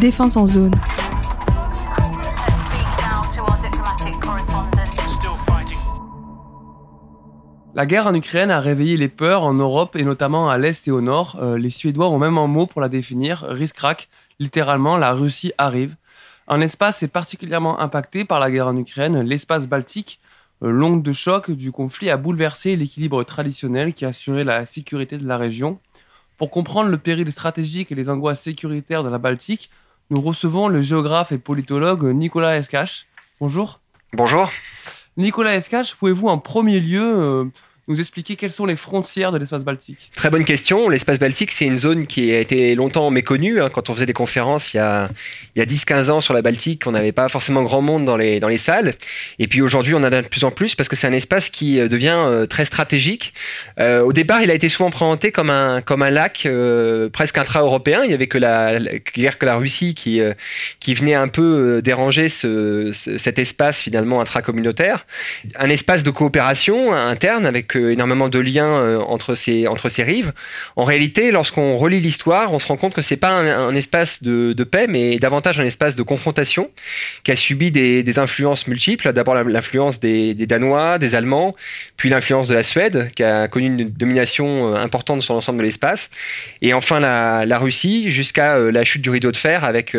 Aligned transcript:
Défense 0.00 0.36
en 0.36 0.46
zone. 0.46 0.74
La 7.74 7.86
guerre 7.86 8.06
en 8.06 8.14
Ukraine 8.14 8.50
a 8.50 8.60
réveillé 8.60 8.98
les 8.98 9.08
peurs 9.08 9.42
en 9.42 9.54
Europe 9.54 9.96
et 9.96 10.02
notamment 10.02 10.50
à 10.50 10.58
l'Est 10.58 10.86
et 10.86 10.90
au 10.90 11.00
Nord. 11.00 11.38
Euh, 11.40 11.56
les 11.56 11.70
Suédois 11.70 12.10
ont 12.10 12.18
même 12.18 12.36
un 12.36 12.46
mot 12.46 12.66
pour 12.66 12.82
la 12.82 12.90
définir, 12.90 13.46
risk-crack. 13.48 14.10
Littéralement, 14.38 14.98
la 14.98 15.12
Russie 15.12 15.52
arrive. 15.56 15.96
Un 16.46 16.60
espace 16.60 17.02
est 17.02 17.08
particulièrement 17.08 17.80
impacté 17.80 18.26
par 18.26 18.38
la 18.38 18.50
guerre 18.50 18.68
en 18.68 18.76
Ukraine, 18.76 19.22
l'espace 19.22 19.66
baltique. 19.66 20.20
Euh, 20.62 20.70
l'onde 20.70 21.02
de 21.02 21.12
choc 21.14 21.50
du 21.50 21.72
conflit 21.72 22.10
a 22.10 22.18
bouleversé 22.18 22.76
l'équilibre 22.76 23.24
traditionnel 23.24 23.94
qui 23.94 24.04
assurait 24.04 24.44
la 24.44 24.66
sécurité 24.66 25.16
de 25.16 25.26
la 25.26 25.38
région. 25.38 25.78
Pour 26.36 26.50
comprendre 26.50 26.90
le 26.90 26.98
péril 26.98 27.32
stratégique 27.32 27.90
et 27.90 27.94
les 27.94 28.10
angoisses 28.10 28.42
sécuritaires 28.42 29.02
de 29.02 29.08
la 29.08 29.16
Baltique, 29.16 29.70
nous 30.10 30.20
recevons 30.20 30.68
le 30.68 30.82
géographe 30.82 31.32
et 31.32 31.38
politologue 31.38 32.04
Nicolas 32.04 32.56
Escache. 32.56 33.06
Bonjour. 33.40 33.80
Bonjour. 34.12 34.50
Nicolas 35.16 35.56
Escache, 35.56 35.94
pouvez-vous 35.94 36.28
en 36.28 36.38
premier 36.38 36.78
lieu 36.78 37.02
euh, 37.02 37.44
nous 37.88 38.00
expliquer 38.00 38.36
quelles 38.36 38.52
sont 38.52 38.66
les 38.66 38.76
frontières 38.76 39.32
de 39.32 39.38
l'espace 39.38 39.64
baltique 39.64 40.10
Très 40.14 40.30
bonne 40.30 40.44
question. 40.44 40.88
L'espace 40.88 41.18
baltique, 41.18 41.50
c'est 41.50 41.66
une 41.66 41.78
zone 41.78 42.06
qui 42.06 42.32
a 42.32 42.40
été 42.40 42.74
longtemps 42.74 43.10
méconnue. 43.10 43.60
Hein. 43.60 43.70
Quand 43.70 43.90
on 43.90 43.94
faisait 43.94 44.06
des 44.06 44.12
conférences 44.12 44.74
il 44.74 44.78
y 44.78 44.80
a, 44.80 45.04
a 45.04 45.64
10-15 45.64 46.10
ans 46.10 46.20
sur 46.20 46.34
la 46.34 46.42
Baltique, 46.42 46.86
on 46.86 46.92
n'avait 46.92 47.12
pas 47.12 47.28
forcément 47.28 47.62
grand 47.62 47.82
monde 47.82 48.04
dans 48.04 48.16
les, 48.16 48.40
dans 48.40 48.48
les 48.48 48.58
salles. 48.58 48.94
Et 49.38 49.46
puis 49.46 49.60
aujourd'hui, 49.60 49.94
on 49.94 49.98
en 49.98 50.04
a 50.04 50.22
de 50.22 50.28
plus 50.28 50.44
en 50.44 50.50
plus 50.50 50.74
parce 50.74 50.88
que 50.88 50.96
c'est 50.96 51.06
un 51.06 51.12
espace 51.12 51.48
qui 51.50 51.78
euh, 51.78 51.88
devient 51.88 52.16
euh, 52.16 52.46
très 52.46 52.64
stratégique. 52.64 53.34
Euh, 53.78 54.02
au 54.02 54.12
départ, 54.12 54.42
il 54.42 54.50
a 54.50 54.54
été 54.54 54.68
souvent 54.68 54.90
présenté 54.90 55.32
comme 55.32 55.50
un, 55.50 55.80
comme 55.80 56.02
un 56.02 56.10
lac 56.10 56.48
presque 57.12 57.38
intra-européen. 57.38 58.02
Il 58.04 58.10
y 58.10 58.14
avait 58.14 58.26
que 58.26 58.38
la, 58.38 58.78
que 58.78 59.46
la 59.46 59.56
Russie 59.56 59.94
qui, 59.94 60.20
qui 60.80 60.94
venait 60.94 61.14
un 61.14 61.28
peu 61.28 61.80
déranger 61.82 62.28
ce, 62.28 62.92
cet 62.92 63.38
espace 63.38 63.78
finalement 63.78 64.20
intracommunautaire. 64.20 65.06
Un 65.56 65.70
espace 65.70 66.02
de 66.02 66.10
coopération 66.10 66.92
interne 66.92 67.46
avec 67.46 67.75
énormément 67.76 68.28
de 68.28 68.38
liens 68.38 68.70
euh, 68.70 68.98
entre 68.98 69.34
ces, 69.34 69.66
entre 69.66 69.88
ces 69.88 70.02
rives. 70.02 70.32
En 70.76 70.84
réalité, 70.84 71.30
lorsqu'on 71.30 71.76
relit 71.76 72.00
l'histoire, 72.00 72.52
on 72.52 72.58
se 72.58 72.66
rend 72.66 72.76
compte 72.76 72.94
que 72.94 73.02
c'est 73.02 73.16
pas 73.16 73.30
un, 73.30 73.74
espace 73.74 74.22
de, 74.22 74.64
paix, 74.64 74.86
mais 74.88 75.16
davantage 75.18 75.60
un 75.60 75.64
espace 75.64 75.96
de 75.96 76.02
confrontation 76.02 76.70
qui 77.24 77.32
a 77.32 77.36
subi 77.36 77.70
des, 77.70 78.02
des 78.02 78.18
influences 78.18 78.66
multiples. 78.66 79.12
D'abord 79.12 79.34
l'influence 79.34 80.00
des, 80.00 80.34
des, 80.34 80.46
Danois, 80.46 80.98
des 80.98 81.14
Allemands, 81.14 81.54
puis 81.96 82.08
l'influence 82.08 82.48
de 82.48 82.54
la 82.54 82.62
Suède, 82.62 83.10
qui 83.14 83.22
a 83.22 83.48
connu 83.48 83.66
une 83.66 83.88
domination 83.88 84.74
euh, 84.74 84.76
importante 84.76 85.22
sur 85.22 85.34
l'ensemble 85.34 85.58
de 85.58 85.64
l'espace, 85.64 86.10
et 86.62 86.74
enfin 86.74 87.00
la, 87.00 87.46
la 87.46 87.58
Russie, 87.58 88.10
jusqu'à 88.10 88.56
euh, 88.56 88.72
la 88.72 88.84
chute 88.84 89.02
du 89.02 89.10
rideau 89.10 89.32
de 89.32 89.36
fer, 89.36 89.64
avec 89.64 89.96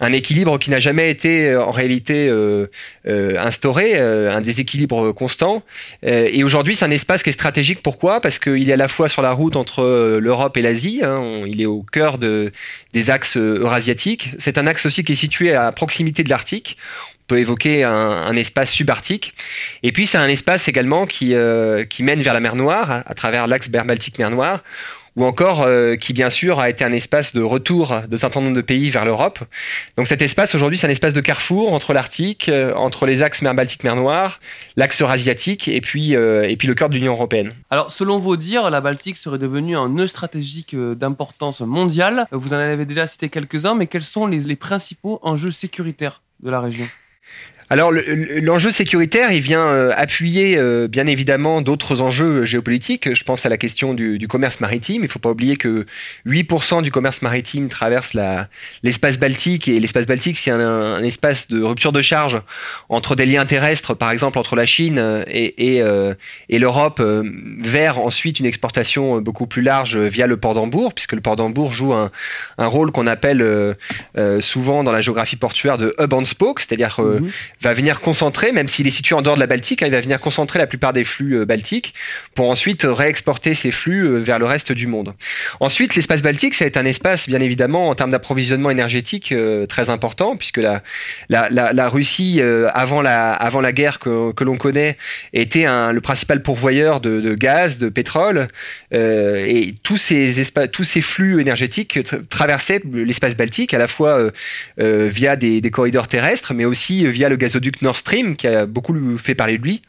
un 0.00 0.12
équilibre 0.12 0.58
qui 0.58 0.70
n'a 0.70 0.80
jamais 0.80 1.10
été 1.10 1.54
en 1.56 1.70
réalité 1.70 2.30
instauré, 3.06 3.98
un 3.98 4.40
déséquilibre 4.40 5.12
constant. 5.12 5.62
et 6.02 6.42
aujourd'hui, 6.44 6.76
c'est 6.76 6.84
un 6.84 6.90
espace 6.90 7.07
espace 7.08 7.22
qui 7.22 7.30
est 7.30 7.32
stratégique. 7.32 7.82
Pourquoi? 7.82 8.20
Parce 8.20 8.38
qu'il 8.38 8.68
est 8.68 8.72
à 8.74 8.76
la 8.76 8.86
fois 8.86 9.08
sur 9.08 9.22
la 9.22 9.32
route 9.32 9.56
entre 9.56 9.82
euh, 9.82 10.20
l'Europe 10.20 10.58
et 10.58 10.62
l'Asie. 10.62 11.00
Hein, 11.02 11.42
il 11.46 11.62
est 11.62 11.66
au 11.66 11.82
cœur 11.82 12.18
de, 12.18 12.52
des 12.92 13.08
axes 13.08 13.38
euh, 13.38 13.60
eurasiatiques. 13.60 14.32
C'est 14.38 14.58
un 14.58 14.66
axe 14.66 14.84
aussi 14.84 15.04
qui 15.04 15.12
est 15.12 15.16
situé 15.16 15.54
à 15.54 15.72
proximité 15.72 16.22
de 16.22 16.28
l'Arctique 16.28 16.76
On 17.22 17.28
peut 17.28 17.38
évoquer 17.38 17.82
un, 17.82 18.36
espace 18.36 18.70
subarctique. 18.70 19.32
Et 19.82 19.90
puis 19.90 20.06
c'est 20.06 20.18
un 20.18 20.28
espace 20.28 20.68
également 20.68 21.06
qui, 21.06 21.34
euh, 21.34 21.86
qui 21.86 22.02
mène 22.02 22.20
vers 22.20 22.34
la 22.34 22.40
mer 22.40 22.54
Noire, 22.54 23.02
à, 23.06 23.14
travers 23.14 23.46
l'axe 23.46 23.70
Baltique-mer 23.70 24.30
Noire, 24.30 24.62
ou 25.18 25.24
encore 25.24 25.62
euh, 25.62 25.96
qui 25.96 26.12
bien 26.12 26.30
sûr 26.30 26.60
a 26.60 26.70
été 26.70 26.84
un 26.84 26.92
espace 26.92 27.34
de 27.34 27.42
retour 27.42 28.02
de 28.08 28.16
certain 28.16 28.40
nombre 28.40 28.54
de 28.54 28.60
pays 28.62 28.88
vers 28.88 29.04
l'Europe. 29.04 29.40
Donc 29.96 30.06
cet 30.06 30.22
espace 30.22 30.54
aujourd'hui 30.54 30.78
c'est 30.78 30.86
un 30.86 30.90
espace 30.90 31.12
de 31.12 31.20
carrefour 31.20 31.72
entre 31.72 31.92
l'Arctique, 31.92 32.48
euh, 32.48 32.72
entre 32.74 33.04
les 33.04 33.20
axes 33.22 33.42
mer 33.42 33.52
Baltique, 33.54 33.82
mer 33.82 33.96
Noire, 33.96 34.38
l'axe 34.76 35.02
eurasiatique 35.02 35.66
et 35.66 35.80
puis, 35.80 36.14
euh, 36.14 36.48
et 36.48 36.56
puis 36.56 36.68
le 36.68 36.74
cœur 36.74 36.88
de 36.88 36.94
l'Union 36.94 37.14
européenne. 37.14 37.50
Alors 37.70 37.90
selon 37.90 38.18
vos 38.18 38.36
dires, 38.36 38.70
la 38.70 38.80
Baltique 38.80 39.16
serait 39.16 39.38
devenue 39.38 39.76
un 39.76 39.88
nœud 39.88 40.06
stratégique 40.06 40.76
d'importance 40.76 41.60
mondiale. 41.62 42.28
Vous 42.30 42.54
en 42.54 42.58
avez 42.58 42.86
déjà 42.86 43.08
cité 43.08 43.28
quelques-uns, 43.28 43.74
mais 43.74 43.88
quels 43.88 44.02
sont 44.02 44.26
les 44.26 44.56
principaux 44.56 45.18
enjeux 45.22 45.50
sécuritaires 45.50 46.22
de 46.40 46.50
la 46.50 46.60
région? 46.60 46.86
Alors 47.70 47.92
l'enjeu 47.92 48.72
sécuritaire, 48.72 49.30
il 49.30 49.42
vient 49.42 49.66
euh, 49.66 49.92
appuyer 49.94 50.56
euh, 50.56 50.88
bien 50.88 51.06
évidemment 51.06 51.60
d'autres 51.60 52.00
enjeux 52.00 52.46
géopolitiques. 52.46 53.14
Je 53.14 53.24
pense 53.24 53.44
à 53.44 53.50
la 53.50 53.58
question 53.58 53.92
du, 53.92 54.18
du 54.18 54.26
commerce 54.26 54.60
maritime. 54.60 55.02
Il 55.02 55.06
ne 55.06 55.10
faut 55.10 55.18
pas 55.18 55.30
oublier 55.30 55.58
que 55.58 55.84
8% 56.26 56.82
du 56.82 56.90
commerce 56.90 57.20
maritime 57.20 57.68
traverse 57.68 58.16
l'espace 58.82 59.18
baltique 59.18 59.68
et 59.68 59.80
l'espace 59.80 60.06
baltique, 60.06 60.38
c'est 60.38 60.50
un, 60.50 60.60
un, 60.60 61.02
espace 61.04 61.48
de 61.48 61.62
rupture 61.62 61.92
de 61.92 62.00
charge 62.00 62.40
entre 62.88 63.14
des 63.14 63.26
liens 63.26 63.44
terrestres, 63.44 63.92
par 63.92 64.12
exemple 64.12 64.38
entre 64.38 64.56
la 64.56 64.64
Chine 64.64 65.24
et, 65.26 65.74
et, 65.74 65.82
euh, 65.82 66.14
et 66.48 66.58
l'Europe, 66.58 67.00
euh, 67.00 67.22
vers 67.60 67.98
ensuite 67.98 68.40
une 68.40 68.46
exportation 68.46 69.20
beaucoup 69.20 69.46
plus 69.46 69.62
large 69.62 69.98
via 69.98 70.26
le 70.26 70.38
port 70.38 70.54
d'Hambourg, 70.54 70.94
puisque 70.94 71.12
le 71.12 71.20
port 71.20 71.36
d'Hambourg 71.36 71.70
joue 71.72 71.92
un, 71.92 72.10
un 72.56 72.66
rôle 72.66 72.92
qu'on 72.92 73.06
appelle 73.06 73.42
euh, 73.42 73.74
souvent 74.40 74.84
dans 74.84 74.92
la 74.92 75.02
géographie 75.02 75.36
portuaire 75.36 75.76
de 75.76 75.94
hub 75.98 76.14
and 76.14 76.24
spoke, 76.24 76.60
c'est-à-dire 76.60 76.96
mm 76.98 77.26
-hmm 77.26 77.30
va 77.60 77.74
venir 77.74 78.00
concentrer, 78.00 78.52
même 78.52 78.68
s'il 78.68 78.86
est 78.86 78.90
situé 78.90 79.14
en 79.14 79.22
dehors 79.22 79.34
de 79.34 79.40
la 79.40 79.46
Baltique, 79.46 79.82
hein, 79.82 79.86
il 79.86 79.92
va 79.92 80.00
venir 80.00 80.20
concentrer 80.20 80.58
la 80.58 80.66
plupart 80.66 80.92
des 80.92 81.04
flux 81.04 81.38
euh, 81.38 81.44
baltiques 81.44 81.94
pour 82.34 82.50
ensuite 82.50 82.86
réexporter 82.88 83.54
ces 83.54 83.70
flux 83.70 84.04
euh, 84.04 84.18
vers 84.18 84.38
le 84.38 84.46
reste 84.46 84.72
du 84.72 84.86
monde. 84.86 85.14
Ensuite, 85.60 85.96
l'espace 85.96 86.22
baltique, 86.22 86.54
ça 86.54 86.64
va 86.64 86.68
être 86.68 86.76
un 86.76 86.84
espace, 86.84 87.28
bien 87.28 87.40
évidemment, 87.40 87.88
en 87.88 87.94
termes 87.94 88.10
d'approvisionnement 88.10 88.70
énergétique 88.70 89.32
euh, 89.32 89.66
très 89.66 89.90
important, 89.90 90.36
puisque 90.36 90.58
la, 90.58 90.82
la, 91.28 91.48
la, 91.50 91.72
la 91.72 91.88
Russie, 91.88 92.36
euh, 92.40 92.68
avant, 92.74 93.02
la, 93.02 93.32
avant 93.32 93.60
la 93.60 93.72
guerre 93.72 93.98
que, 93.98 94.32
que 94.32 94.44
l'on 94.44 94.56
connaît, 94.56 94.96
était 95.32 95.64
un, 95.64 95.92
le 95.92 96.00
principal 96.00 96.42
pourvoyeur 96.42 97.00
de, 97.00 97.20
de 97.20 97.34
gaz, 97.34 97.78
de 97.78 97.88
pétrole, 97.88 98.48
euh, 98.94 99.44
et 99.46 99.74
tous 99.82 99.96
ces, 99.96 100.32
tous 100.72 100.84
ces 100.84 101.02
flux 101.02 101.40
énergétiques 101.40 102.00
tra 102.04 102.18
traversaient 102.28 102.80
l'espace 102.94 103.36
baltique, 103.36 103.74
à 103.74 103.78
la 103.78 103.88
fois 103.88 104.30
via 104.78 105.36
des, 105.36 105.60
des 105.60 105.70
corridors 105.70 106.08
terrestres, 106.08 106.54
mais 106.54 106.64
aussi 106.64 107.06
via 107.06 107.28
le 107.28 107.36
gaz 107.36 107.47
gazoduc 107.48 107.82
Nord 107.82 107.96
Stream 107.96 108.36
qui 108.36 108.46
a 108.46 108.66
beaucoup 108.66 108.94
fait 109.16 109.34
parler 109.34 109.58
de 109.58 109.62
lui 109.62 109.82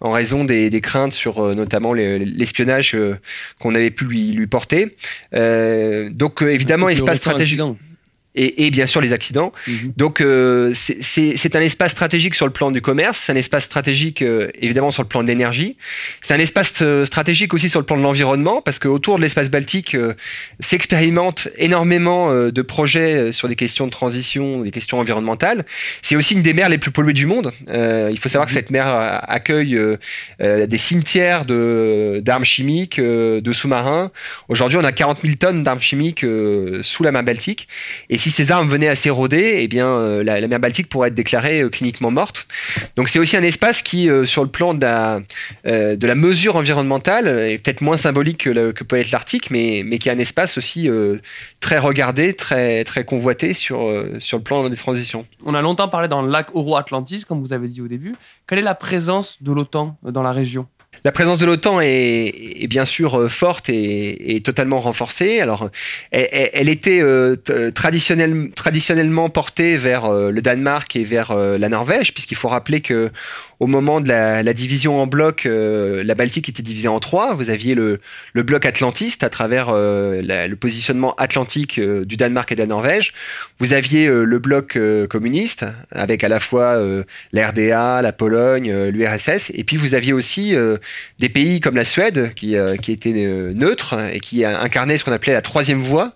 en 0.00 0.12
raison 0.12 0.44
des, 0.44 0.70
des 0.70 0.80
craintes 0.80 1.14
sur 1.14 1.42
euh, 1.42 1.54
notamment 1.54 1.92
l'espionnage 1.94 2.94
euh, 2.94 3.18
qu'on 3.58 3.74
avait 3.74 3.90
pu 3.90 4.04
lui, 4.04 4.32
lui 4.32 4.46
porter. 4.46 4.96
Euh, 5.34 6.10
donc 6.10 6.42
évidemment, 6.42 6.88
espace 6.88 7.18
stratégique. 7.18 7.60
Incident 7.60 7.78
et, 8.36 8.66
et 8.66 8.70
bien 8.70 8.86
sûr 8.86 9.00
les 9.00 9.12
accidents. 9.12 9.52
Mmh. 9.66 9.72
Donc 9.96 10.20
euh, 10.20 10.72
c'est 10.74 11.56
un 11.56 11.60
espace 11.60 11.92
stratégique 11.92 12.34
sur 12.34 12.46
le 12.46 12.52
plan 12.52 12.70
du 12.70 12.80
commerce, 12.80 13.18
c'est 13.18 13.32
un 13.32 13.36
espace 13.36 13.64
stratégique 13.64 14.22
euh, 14.22 14.50
évidemment 14.60 14.90
sur 14.90 15.02
le 15.02 15.08
plan 15.08 15.22
de 15.22 15.28
l'énergie, 15.28 15.76
c'est 16.22 16.34
un 16.34 16.38
espace 16.38 16.74
euh, 16.82 17.04
stratégique 17.04 17.54
aussi 17.54 17.68
sur 17.68 17.80
le 17.80 17.86
plan 17.86 17.96
de 17.96 18.02
l'environnement 18.02 18.62
parce 18.62 18.78
qu'autour 18.78 19.16
de 19.16 19.22
l'espace 19.22 19.50
baltique 19.50 19.94
euh, 19.94 20.14
s'expérimentent 20.60 21.48
énormément 21.56 22.30
euh, 22.30 22.50
de 22.50 22.62
projets 22.62 23.32
sur 23.32 23.48
des 23.48 23.56
questions 23.56 23.86
de 23.86 23.90
transition, 23.90 24.62
des 24.62 24.70
questions 24.70 24.98
environnementales. 24.98 25.64
C'est 26.02 26.16
aussi 26.16 26.34
une 26.34 26.42
des 26.42 26.54
mers 26.54 26.68
les 26.68 26.78
plus 26.78 26.90
polluées 26.90 27.12
du 27.12 27.26
monde. 27.26 27.52
Euh, 27.68 28.08
il 28.10 28.18
faut 28.18 28.28
savoir 28.28 28.46
mmh. 28.46 28.48
que 28.48 28.52
cette 28.52 28.70
mer 28.70 28.86
accueille 29.28 29.76
euh, 29.76 30.66
des 30.66 30.78
cimetières 30.78 31.44
d'armes 31.44 32.44
chimiques, 32.44 33.00
de 33.00 33.52
sous-marins. 33.52 34.10
Aujourd'hui, 34.48 34.78
on 34.80 34.84
a 34.84 34.92
40 34.92 35.20
000 35.22 35.34
tonnes 35.34 35.62
d'armes 35.62 35.80
chimiques 35.80 36.24
sous 36.82 37.02
la 37.02 37.12
mer 37.12 37.22
Baltique. 37.22 37.68
Et 38.10 38.18
si 38.26 38.32
ces 38.32 38.50
armes 38.50 38.68
venaient 38.68 38.88
à 38.88 38.96
s'éroder, 38.96 39.58
eh 39.60 39.68
bien, 39.68 39.86
euh, 39.86 40.24
la, 40.24 40.44
mer 40.48 40.58
Baltique 40.58 40.88
pourrait 40.88 41.10
être 41.10 41.14
déclarée 41.14 41.60
euh, 41.60 41.68
cliniquement 41.68 42.10
morte. 42.10 42.48
Donc 42.96 43.08
c'est 43.08 43.20
aussi 43.20 43.36
un 43.36 43.42
espace 43.44 43.82
qui, 43.82 44.10
euh, 44.10 44.26
sur 44.26 44.42
le 44.42 44.50
plan 44.50 44.74
de 44.74 44.80
la, 44.80 46.14
mesure 46.16 46.56
environnementale, 46.56 47.28
est 47.28 47.58
peut-être 47.58 47.82
moins 47.82 47.96
symbolique 47.96 48.38
que, 48.38 48.82
peut 48.82 48.98
être 48.98 49.12
l'Arctique, 49.12 49.52
mais, 49.52 49.84
qui 50.00 50.08
est 50.08 50.12
un 50.12 50.18
espace 50.18 50.58
aussi 50.58 50.88
très 51.60 51.78
regardé, 51.78 52.34
très, 52.34 52.84
convoité 53.06 53.54
sur, 53.54 54.04
sur 54.18 54.38
le 54.38 54.42
plan 54.42 54.68
des 54.68 54.76
transitions. 54.76 55.24
On 55.44 55.54
a 55.54 55.62
longtemps 55.62 55.88
parlé 55.88 56.08
dans 56.08 56.22
le 56.22 56.30
lac 56.30 56.48
Euro-Atlantis, 56.52 57.24
comme 57.28 57.40
vous 57.40 57.52
avez 57.52 57.68
dit 57.68 57.80
au 57.80 57.86
début. 57.86 58.16
Quelle 58.48 58.58
est 58.58 58.62
la 58.62 58.74
présence 58.74 59.40
de 59.40 59.52
l'OTAN 59.52 59.96
dans 60.02 60.22
la 60.24 60.32
région? 60.32 60.66
La 61.06 61.12
présence 61.12 61.38
de 61.38 61.46
l'OTAN 61.46 61.78
est, 61.80 62.66
bien 62.66 62.84
sûr 62.84 63.14
euh, 63.14 63.28
forte 63.28 63.68
et, 63.68 64.42
totalement 64.44 64.78
renforcée. 64.78 65.38
Alors, 65.38 65.70
elle, 66.10 66.68
était 66.68 67.00
euh, 67.00 67.36
traditionnelle, 67.72 68.50
traditionnellement 68.56 69.28
portée 69.28 69.76
vers 69.76 70.06
euh, 70.06 70.32
le 70.32 70.42
Danemark 70.42 70.96
et 70.96 71.04
vers 71.04 71.30
euh, 71.30 71.58
la 71.58 71.68
Norvège, 71.68 72.12
puisqu'il 72.12 72.36
faut 72.36 72.48
rappeler 72.48 72.80
que 72.80 73.12
au 73.58 73.66
moment 73.66 74.00
de 74.00 74.08
la, 74.08 74.52
division 74.52 75.00
en 75.00 75.06
bloc, 75.06 75.46
euh, 75.46 76.04
la 76.04 76.14
Baltique 76.14 76.48
était 76.48 76.62
divisée 76.62 76.88
en 76.88 77.00
trois. 77.00 77.34
Vous 77.34 77.48
aviez 77.48 77.74
le, 77.74 78.00
bloc 78.34 78.66
atlantiste 78.66 79.24
à 79.24 79.30
travers 79.30 79.68
euh, 79.70 80.20
le 80.22 80.56
positionnement 80.56 81.14
atlantique 81.14 81.78
euh, 81.78 82.04
du 82.04 82.16
Danemark 82.16 82.52
et 82.52 82.54
de 82.54 82.60
la 82.60 82.66
Norvège. 82.66 83.14
Vous 83.58 83.72
aviez 83.72 84.06
euh, 84.06 84.24
le 84.24 84.38
bloc 84.38 84.76
euh, 84.76 85.06
communiste 85.06 85.64
avec 85.90 86.22
à 86.24 86.28
la 86.28 86.40
fois 86.40 86.76
euh, 86.76 87.04
la 87.32 87.48
RDA, 87.48 88.02
la 88.02 88.12
Pologne, 88.12 88.70
l'URSS, 88.88 89.50
et 89.54 89.64
puis 89.64 89.76
vous 89.76 89.94
aviez 89.94 90.12
aussi 90.12 90.54
des 91.18 91.28
pays 91.28 91.60
comme 91.60 91.76
la 91.76 91.84
Suède, 91.84 92.32
qui, 92.34 92.56
qui 92.82 92.92
était 92.92 93.12
neutre 93.12 93.98
et 94.12 94.20
qui 94.20 94.44
incarnait 94.44 94.98
ce 94.98 95.04
qu'on 95.04 95.12
appelait 95.12 95.32
la 95.32 95.42
troisième 95.42 95.80
voie, 95.80 96.12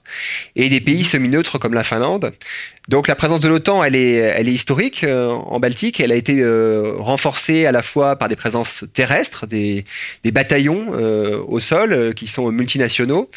et 0.57 0.69
des 0.69 0.81
pays 0.81 1.05
semi-neutres 1.05 1.59
comme 1.59 1.75
la 1.75 1.85
Finlande. 1.85 2.33
Donc 2.89 3.07
la 3.07 3.15
présence 3.15 3.41
de 3.41 3.49
l'OTAN, 3.49 3.85
elle 3.85 3.95
est, 3.95 4.15
elle 4.15 4.49
est 4.49 4.53
historique 4.53 5.05
en 5.07 5.61
Baltique. 5.61 6.01
Elle 6.01 6.13
a 6.13 6.17
été 6.17 6.45
renforcée 6.99 7.67
à 7.67 7.73
la 7.73 7.83
fois 7.83 8.17
par 8.17 8.29
des 8.29 8.37
présences 8.37 8.85
terrestres, 8.93 9.47
des, 9.47 9.85
des 10.25 10.33
bataillons 10.33 10.89
au 11.47 11.61
sol 11.61 12.15
qui 12.15 12.27
sont 12.27 12.51
multinationaux, 12.51 13.31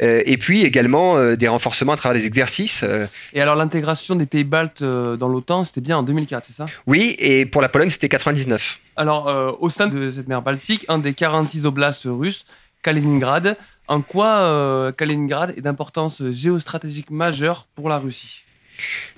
et 0.00 0.36
puis 0.38 0.62
également 0.62 1.34
des 1.36 1.46
renforcements 1.46 1.92
à 1.92 1.96
travers 1.96 2.18
des 2.18 2.26
exercices. 2.26 2.84
Et 3.32 3.40
alors 3.40 3.54
l'intégration 3.54 4.16
des 4.16 4.26
pays 4.26 4.44
baltes 4.44 4.82
dans 4.82 5.28
l'OTAN, 5.28 5.64
c'était 5.64 5.80
bien 5.80 5.98
en 5.98 6.02
2004, 6.02 6.44
c'est 6.44 6.52
ça? 6.52 6.66
Oui, 6.86 7.14
et 7.18 7.46
pour 7.46 7.62
la 7.62 7.68
Pologne, 7.68 7.90
c'était 7.90 8.08
99. 8.08 8.80
Alors, 8.96 9.28
euh, 9.28 9.52
au 9.60 9.68
sein 9.68 9.88
de 9.88 10.10
cette 10.10 10.26
mer 10.26 10.42
Baltique, 10.42 10.86
un 10.88 10.98
des 10.98 11.12
46 11.12 11.66
oblasts 11.66 12.06
russes, 12.06 12.46
Kaliningrad, 12.82 13.56
en 13.88 14.00
quoi 14.00 14.26
euh, 14.26 14.92
Kaliningrad 14.92 15.54
est 15.56 15.60
d'importance 15.60 16.22
géostratégique 16.30 17.10
majeure 17.10 17.66
pour 17.74 17.88
la 17.88 17.98
Russie? 17.98 18.45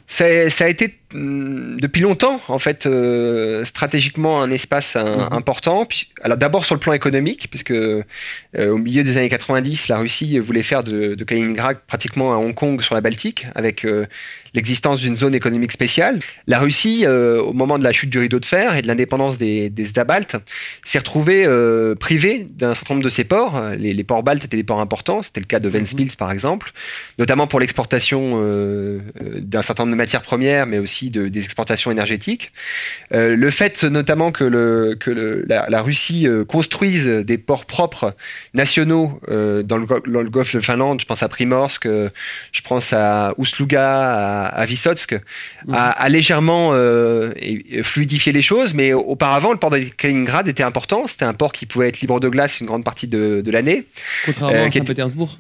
Ça, 0.06 0.24
a 0.24 0.68
été 0.68 0.98
mm, 1.12 1.80
depuis 1.80 2.00
longtemps, 2.00 2.40
en 2.48 2.58
fait, 2.58 2.86
euh, 2.86 3.64
stratégiquement 3.64 4.40
un 4.40 4.50
espace 4.50 4.94
mhm. 4.96 5.28
important. 5.30 5.86
alors 6.22 6.38
d'abord 6.38 6.64
sur 6.64 6.74
le 6.74 6.80
plan 6.80 6.92
économique, 6.92 7.48
puisque 7.50 7.72
au 7.72 8.76
milieu 8.78 9.04
des 9.04 9.16
années 9.16 9.28
90, 9.28 9.88
la 9.88 9.98
Russie 9.98 10.38
voulait 10.38 10.62
faire 10.62 10.82
de, 10.82 11.14
de, 11.14 11.24
Kaliningrad 11.24 11.78
pratiquement 11.86 12.32
un 12.32 12.38
Hong 12.38 12.54
Kong 12.54 12.80
sur 12.80 12.94
la 12.94 13.00
Baltique, 13.00 13.46
avec 13.54 13.86
l'existence 14.58 14.98
d'une 14.98 15.16
zone 15.16 15.36
économique 15.36 15.70
spéciale. 15.70 16.18
La 16.48 16.58
Russie, 16.58 17.04
euh, 17.06 17.40
au 17.40 17.52
moment 17.52 17.78
de 17.78 17.84
la 17.84 17.92
chute 17.92 18.10
du 18.10 18.18
rideau 18.18 18.40
de 18.40 18.44
fer 18.44 18.74
et 18.74 18.82
de 18.82 18.88
l'indépendance 18.88 19.38
des, 19.38 19.70
des 19.70 19.88
États 19.88 20.02
baltes, 20.02 20.34
s'est 20.84 20.98
retrouvée 20.98 21.44
euh, 21.46 21.94
privée 21.94 22.44
d'un 22.50 22.74
certain 22.74 22.94
nombre 22.94 23.04
de 23.04 23.08
ses 23.10 23.22
ports. 23.22 23.62
Les, 23.78 24.02
ports 24.02 24.24
baltes 24.24 24.44
étaient 24.44 24.56
des 24.56 24.64
ports 24.64 24.80
importants, 24.80 25.22
c'était 25.22 25.38
le 25.38 25.46
cas 25.46 25.60
de 25.60 25.68
Ventspils 25.68 26.16
par 26.18 26.32
exemple, 26.32 26.72
notamment 27.20 27.46
pour 27.46 27.60
l'exportation 27.60 28.40
euh, 28.42 28.98
d'un 29.36 29.62
certain 29.62 29.84
nombre 29.84 29.92
de 29.92 29.98
matières 29.98 30.22
premières, 30.22 30.66
mais 30.66 30.78
aussi 30.80 31.10
de, 31.10 31.28
des 31.28 31.44
exportations 31.44 31.92
énergétiques. 31.92 32.50
le 33.12 33.50
fait 33.50 33.84
notamment 33.84 34.32
que, 34.32 34.44
la, 35.46 35.82
Russie 35.82 36.26
construise 36.48 37.06
des 37.06 37.38
ports 37.38 37.66
propres 37.66 38.16
nationaux 38.54 39.20
dans 39.28 39.76
le, 39.78 39.86
dans, 39.86 40.20
le, 40.20 40.30
golfe 40.30 40.56
de 40.56 40.60
Finlande, 40.60 41.00
je 41.00 41.06
pense 41.06 41.22
à 41.22 41.28
Primorsk, 41.28 41.86
je 41.86 42.60
pense 42.68 42.92
à 42.92 43.34
Ustluga, 43.38 44.47
à 44.47 44.47
à, 44.48 44.64
Vysotsk 44.64 45.12
mhm. 45.66 45.74
a, 45.74 46.08
légèrement 46.08 46.70
euh, 46.72 47.32
fluidifié 47.82 48.32
les 48.32 48.42
choses, 48.42 48.74
mais 48.74 48.92
auparavant, 48.92 49.52
le 49.52 49.58
port 49.58 49.70
de 49.70 49.78
Kaliningrad 49.80 50.48
était 50.48 50.62
important. 50.62 51.06
C'était 51.06 51.24
un 51.24 51.34
port 51.34 51.52
qui 51.52 51.66
pouvait 51.66 51.88
être 51.88 52.00
libre 52.00 52.20
de 52.20 52.28
glace 52.28 52.60
une 52.60 52.66
grande 52.66 52.84
partie 52.84 53.06
de, 53.06 53.42
l'année. 53.50 53.84
Contrairement 54.24 54.56
à 54.56 54.66
euh, 54.66 54.70
Saint-Pétersbourg 54.70 55.38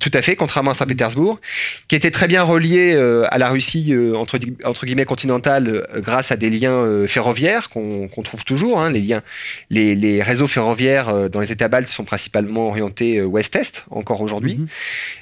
tout 0.00 0.10
à 0.12 0.22
fait, 0.22 0.36
contrairement 0.36 0.72
à 0.72 0.74
Saint-Pétersbourg, 0.74 1.40
qui 1.88 1.96
était 1.96 2.10
très 2.10 2.28
bien 2.28 2.42
relié 2.42 2.94
euh, 2.94 3.24
à 3.30 3.38
la 3.38 3.48
Russie 3.48 3.92
euh, 3.92 4.14
entre, 4.14 4.38
entre 4.64 4.86
guillemets 4.86 5.04
continentale 5.04 5.68
euh, 5.68 6.00
grâce 6.00 6.32
à 6.32 6.36
des 6.36 6.50
liens 6.50 7.06
ferroviaires 7.06 7.68
qu'on 7.70 8.08
trouve 8.24 8.44
toujours. 8.44 8.80
Hein, 8.80 8.90
les 8.90 9.00
liens, 9.00 9.22
les, 9.70 9.94
les, 9.94 10.22
réseaux 10.22 10.46
ferroviaires 10.46 11.30
dans 11.30 11.40
les 11.40 11.52
États 11.52 11.68
baltes 11.68 11.86
sont 11.86 12.04
principalement 12.04 12.68
orientés 12.68 13.22
ouest-est 13.22 13.84
encore 13.90 14.20
aujourd'hui. 14.20 14.58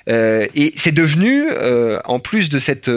Mhm. 0.06 0.48
et 0.54 0.72
c'est 0.76 0.92
devenu, 0.92 1.44
en 2.04 2.18
plus 2.18 2.48
de 2.48 2.58
cette 2.58 2.90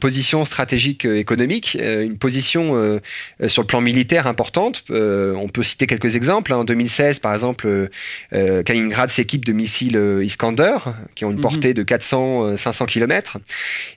position 0.00 0.44
stratégique 0.44 1.04
économique, 1.04 1.76
une 1.80 2.18
position 2.18 3.00
sur 3.46 3.62
le 3.62 3.66
plan 3.66 3.80
militaire 3.80 4.26
importante. 4.26 4.84
on 4.90 5.48
peut 5.52 5.62
citer 5.62 5.86
quelques 5.86 6.16
exemples. 6.16 6.52
Hein. 6.52 6.58
En 6.58 6.64
2016, 6.64 7.20
par 7.20 7.32
exemple, 7.32 7.90
Kaliningrad 8.30 9.10
s'équipe 9.10 9.44
de 9.44 9.52
missiles 9.52 10.00
Iskander 10.22 10.76
qui 11.14 11.24
ont 11.24 11.30
une 11.30 11.36
mhm. 11.36 11.42
portée 11.42 11.74
de 11.74 11.82
400-500 11.82 12.86
km. 12.86 13.38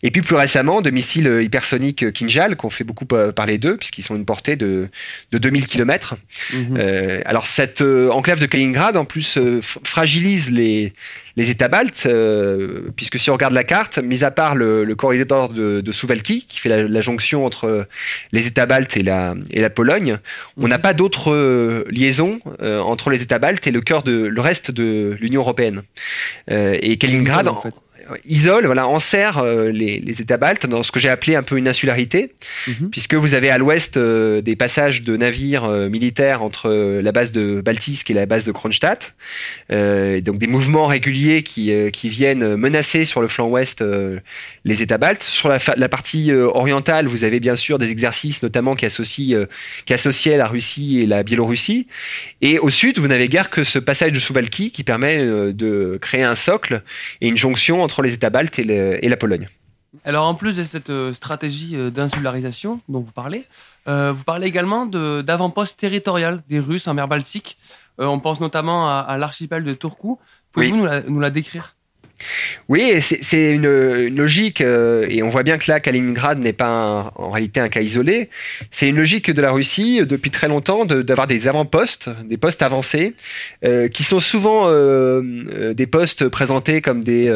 Et 0.04 0.12
puis 0.12 0.22
plus 0.22 0.36
récemment, 0.36 0.82
de 0.82 0.90
missiles 0.90 1.42
hypersoniques 1.42 2.12
Kinjal, 2.14 2.56
qui 2.56 2.66
ont 2.66 2.70
fait 2.70 2.84
beaucoup 2.84 3.06
parler 3.06 3.58
d'eux, 3.58 3.78
puisqu'ils 3.78 4.04
sont 4.04 4.16
une 4.16 4.26
portée 4.26 4.56
de, 4.56 4.90
de 5.32 5.38
2000 5.38 5.68
km. 5.68 6.16
Mhm. 6.54 6.78
Euh, 6.78 7.22
alors 7.26 7.46
cette 7.46 7.82
euh, 7.82 8.10
enclave 8.10 8.40
de 8.40 8.46
Kaliningrad, 8.46 8.98
en 8.98 9.06
plus, 9.06 9.38
euh, 9.38 9.60
fragilise 9.62 10.50
les, 10.52 10.94
les 11.36 11.50
États 11.50 11.68
baltes, 11.68 12.08
puisque 12.96 13.20
si 13.20 13.30
on 13.30 13.34
regarde 13.34 13.54
la 13.54 13.64
carte, 13.64 13.98
mis 13.98 14.24
à 14.24 14.32
part 14.32 14.56
le, 14.56 14.94
corridor 14.96 15.50
de, 15.50 15.82
de 15.82 15.92
Suwalki, 15.92 16.46
qui 16.48 16.60
fait 16.60 16.88
la, 16.88 17.02
jonction 17.02 17.46
entre 17.46 17.88
les 18.32 18.48
États 18.48 18.66
baltes 18.66 18.98
et 18.98 19.04
la, 19.04 19.36
et 19.52 19.62
la 19.62 19.70
Pologne, 19.70 20.18
on 20.58 20.68
n'a 20.68 20.78
mhm. 20.78 20.82
pas 20.82 20.94
d'autres 20.94 21.86
liaisons 21.90 22.40
entre 22.62 23.10
les 23.10 23.22
États 23.22 23.40
baltes 23.40 23.68
et 23.68 23.72
le 23.72 23.82
cœur 23.82 24.04
de 24.04 24.26
le 24.26 24.42
reste 24.42 24.72
de 24.72 25.18
l'Union 25.20 25.42
européenne. 25.42 25.84
et 26.50 26.98
Kaliningrad, 26.98 27.48
en 27.48 27.62
fait 27.62 27.74
isole, 28.26 28.66
voilà, 28.66 28.88
enserre 28.88 29.40
euh, 29.40 29.72
les, 29.72 30.00
les, 30.00 30.22
États 30.22 30.38
baltes 30.38 30.66
dans 30.66 30.84
ce 30.84 30.92
que 30.92 31.00
j'ai 31.00 31.10
appelé 31.10 31.36
un 31.36 31.44
peu 31.44 31.58
une 31.58 31.68
insularité, 31.68 32.34
mhm. 32.68 32.90
puisque 32.90 33.16
vous 33.16 33.34
avez 33.34 33.50
à 33.50 33.58
l'ouest 33.58 33.98
euh, 33.98 34.42
des 34.42 34.56
passages 34.56 35.04
de 35.04 35.18
navires 35.18 35.66
euh, 35.66 35.90
militaires 35.90 36.44
entre 36.44 36.70
la 36.70 37.12
base 37.12 37.32
de 37.32 37.62
Baltisk 37.62 38.10
et 38.12 38.14
la 38.14 38.26
base 38.26 38.46
de 38.46 38.52
Kronstadt, 38.52 39.16
donc 39.70 40.38
des 40.38 40.48
mouvements 40.48 40.86
réguliers 40.86 41.44
qui, 41.44 41.72
qui 41.92 42.10
viennent 42.10 42.56
menacer 42.56 43.06
sur 43.06 43.22
le 43.22 43.28
flanc 43.28 43.48
ouest 43.48 43.84
les 44.64 44.82
États 44.82 44.98
baltes. 44.98 45.24
Sur 45.24 45.50
la, 45.50 45.60
la, 45.76 45.90
partie 45.90 46.32
orientale, 46.32 47.08
vous 47.08 47.24
avez 47.24 47.40
bien 47.40 47.56
sûr 47.56 47.80
des 47.80 47.92
exercices 47.92 48.44
notamment 48.44 48.76
qui 48.76 48.86
associent, 48.86 49.46
qui 49.86 49.94
associaient 49.94 50.38
la 50.38 50.48
Russie 50.48 51.02
et 51.02 51.06
la 51.06 51.24
Biélorussie, 51.24 51.88
et 52.42 52.60
au 52.60 52.70
sud, 52.70 53.00
vous 53.00 53.08
n'avez 53.08 53.30
guère 53.30 53.50
que 53.50 53.64
ce 53.64 53.80
passage 53.80 54.12
de 54.12 54.20
Suwalki 54.20 54.72
qui 54.72 54.84
permet 54.84 55.18
de 55.54 55.98
créer 56.02 56.24
un 56.24 56.36
socle 56.36 56.82
et 57.22 57.28
une 57.28 57.38
jonction 57.38 57.82
entre 57.82 57.95
les 58.02 58.14
États 58.14 58.30
baltes 58.30 58.60
et, 58.60 59.10
la 59.10 59.18
Pologne. 59.18 59.48
Alors 60.04 60.28
en 60.28 60.36
plus 60.36 60.58
de 60.58 60.64
cette 60.64 60.90
euh, 60.90 61.14
stratégie 61.14 61.78
euh, 61.78 61.90
d'insularisation 61.90 62.82
dont 62.90 63.00
vous 63.00 63.14
parlez, 63.14 63.46
euh, 63.88 64.12
vous 64.12 64.26
parlez 64.26 64.48
également 64.48 64.86
d'avant-poste 64.86 65.80
territorial 65.80 66.44
des 66.50 66.60
Russes 66.60 66.88
en 66.88 66.94
mer 66.94 67.08
Baltique. 67.08 67.58
on 67.98 68.20
pense 68.20 68.42
notamment 68.42 68.90
à, 68.90 69.18
l'archipel 69.18 69.64
de 69.64 69.74
Turku. 69.74 70.18
Pouvez-vous 70.52 70.88
nous 71.08 71.20
la 71.20 71.30
décrire? 71.30 71.75
Oui, 72.70 73.00
c'est 73.02 73.52
une, 73.52 74.08
logique, 74.16 74.62
euh, 74.62 75.06
et 75.10 75.22
on 75.22 75.30
voit 75.30 75.44
bien 75.44 75.58
que 75.58 75.70
là, 75.70 75.80
Kaliningrad 75.80 76.40
n'est 76.40 76.54
pas 76.54 77.12
en 77.16 77.30
réalité 77.30 77.60
un 77.60 77.70
cas 77.70 77.82
isolé. 77.82 78.30
C'est 78.72 78.88
une 78.88 78.96
logique 78.96 79.30
de 79.30 79.42
la 79.42 79.52
Russie 79.52 80.02
euh, 80.02 80.06
depuis 80.06 80.32
très 80.32 80.48
longtemps 80.48 80.86
d'avoir 80.86 81.28
des 81.28 81.48
avant-postes, 81.48 82.10
des 82.28 82.38
postes 82.38 82.62
avancés, 82.62 83.14
euh, 83.64 83.88
qui 83.88 84.04
sont 84.04 84.20
souvent 84.20 84.46
des 84.66 85.88
postes 85.88 86.28
présentés 86.28 86.82
comme 86.82 87.04
des 87.04 87.32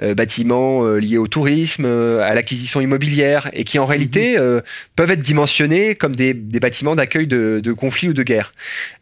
bâtiments 0.00 0.84
liés 0.94 1.18
au 1.18 1.26
tourisme, 1.26 1.84
à 1.84 2.34
l'acquisition 2.34 2.80
immobilière, 2.80 3.48
et 3.52 3.64
qui 3.64 3.78
en 3.78 3.86
réalité 3.86 4.38
mhm. 4.38 4.62
peuvent 4.96 5.10
être 5.10 5.20
dimensionnés 5.20 5.94
comme 5.94 6.16
des, 6.16 6.34
bâtiments 6.34 6.94
d'accueil 6.94 7.26
de, 7.26 7.72
conflits 7.72 8.08
ou 8.08 8.12
de 8.12 8.22
guerres. 8.22 8.52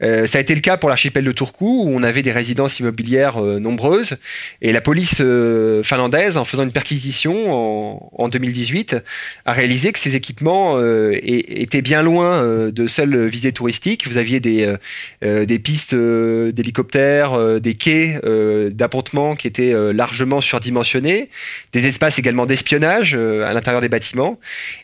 ça 0.01 0.39
a 0.39 0.41
été 0.41 0.55
le 0.55 0.61
cas 0.61 0.77
pour 0.77 0.89
l'archipel 0.89 1.25
de 1.25 1.33
Turku, 1.33 1.85
où 1.85 1.91
on 1.95 2.03
avait 2.03 2.23
des 2.23 2.33
résidences 2.33 2.81
immobilières 2.81 3.41
nombreuses, 3.41 4.17
et 4.63 4.73
la 4.73 4.81
police 4.81 5.04
euh, 5.21 5.83
finlandaise, 5.83 6.37
en 6.37 6.45
faisant 6.45 6.65
une 6.65 6.73
perquisition 6.73 8.21
en, 8.21 8.29
2018, 8.29 8.97
a 9.45 9.53
réalisé 9.53 9.93
que 9.93 9.99
ces 9.99 10.17
équipements 10.17 10.75
euh, 10.77 11.13
étaient 11.23 11.83
bien 11.83 12.03
loin 12.03 12.43
euh, 12.43 12.71
de 12.71 12.87
seules 12.87 13.27
visées 13.27 13.53
touristiques. 13.53 14.07
Vous 14.09 14.17
aviez 14.17 14.41
des, 14.41 14.75
des 15.23 15.59
pistes 15.59 15.95
d'hélicoptères, 15.95 17.61
des 17.61 17.75
quais 17.75 18.21
d'appontement 18.73 19.37
qui 19.37 19.47
étaient 19.47 19.75
largement 19.93 20.41
surdimensionnés, 20.41 21.29
des 21.73 21.87
espaces 21.87 22.19
également 22.19 22.47
d'espionnage 22.47 23.15
à 23.15 23.53
l'intérieur 23.53 23.81
des 23.81 23.89
bâtiments, 23.89 24.39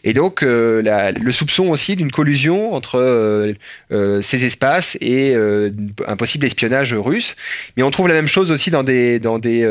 et 0.05 0.13
donc 0.13 0.43
le 0.43 1.31
soupçon 1.33 1.69
aussi 1.69 1.97
d'une 1.97 2.11
collusion 2.11 2.75
entre 2.75 3.55
ces 3.91 4.45
espaces 4.45 4.97
et 5.01 5.35
un 5.35 6.17
possible 6.17 6.47
espionnage 6.47 6.95
russe. 6.95 7.37
Mais 7.77 7.83
on 7.83 7.91
trouve 7.91 8.09
la 8.09 8.15
même 8.15 8.29
chose 8.29 8.51
aussi 8.51 8.71
dans 8.71 8.83
des, 8.83 9.19
dans 9.19 9.39
des 9.39 9.65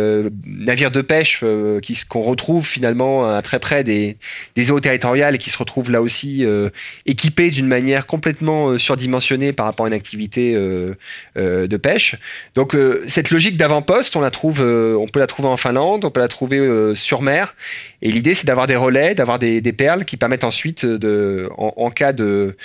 navires 0.46 0.92
de 0.92 1.02
pêche 1.02 1.42
euh, 1.44 1.80
qu'on 2.08 2.22
retrouve 2.22 2.66
finalement 2.66 3.28
à 3.28 3.42
très 3.42 3.60
près 3.60 3.84
des, 3.84 4.18
des, 4.56 4.72
eaux 4.72 4.80
territoriales 4.80 5.36
et 5.36 5.38
qui 5.38 5.50
se 5.50 5.58
retrouvent 5.58 5.92
là 5.92 6.02
aussi 6.02 6.46
euh, 6.46 6.70
équipés 7.06 7.50
d'une 7.50 7.68
manière 7.68 8.06
complètement 8.06 8.70
euh, 8.70 8.78
surdimensionnée 8.78 9.54
par 9.54 9.66
rapport 9.66 9.86
à 9.86 9.90
une 9.90 9.96
activité 9.96 10.54
de 10.54 11.78
pêche. 11.78 12.16
Donc 12.56 12.76
cette 13.08 13.32
logique 13.32 13.58
d'avant-poste, 13.58 14.16
on 14.16 14.22
la 14.22 14.32
trouve, 14.32 14.62
on 14.62 15.08
peut 15.08 15.20
la 15.20 15.28
trouver 15.28 15.48
en 15.48 15.58
Finlande, 15.58 16.06
on 16.06 16.12
peut 16.12 16.20
la 16.20 16.28
trouver 16.28 16.94
sur 16.96 17.22
mer. 17.22 17.56
Et 18.02 18.12
l'idée, 18.12 18.34
c'est 18.34 18.46
d'avoir 18.46 18.68
des 18.68 18.76
relais, 18.76 19.16
d'avoir 19.16 19.40
des, 19.40 19.62
perles 19.74 20.06
qui 20.06 20.18
permettent 20.18 20.44
ensuite, 20.44 20.86
en, 21.58 21.92
cas 21.92 22.14
de 22.14 22.56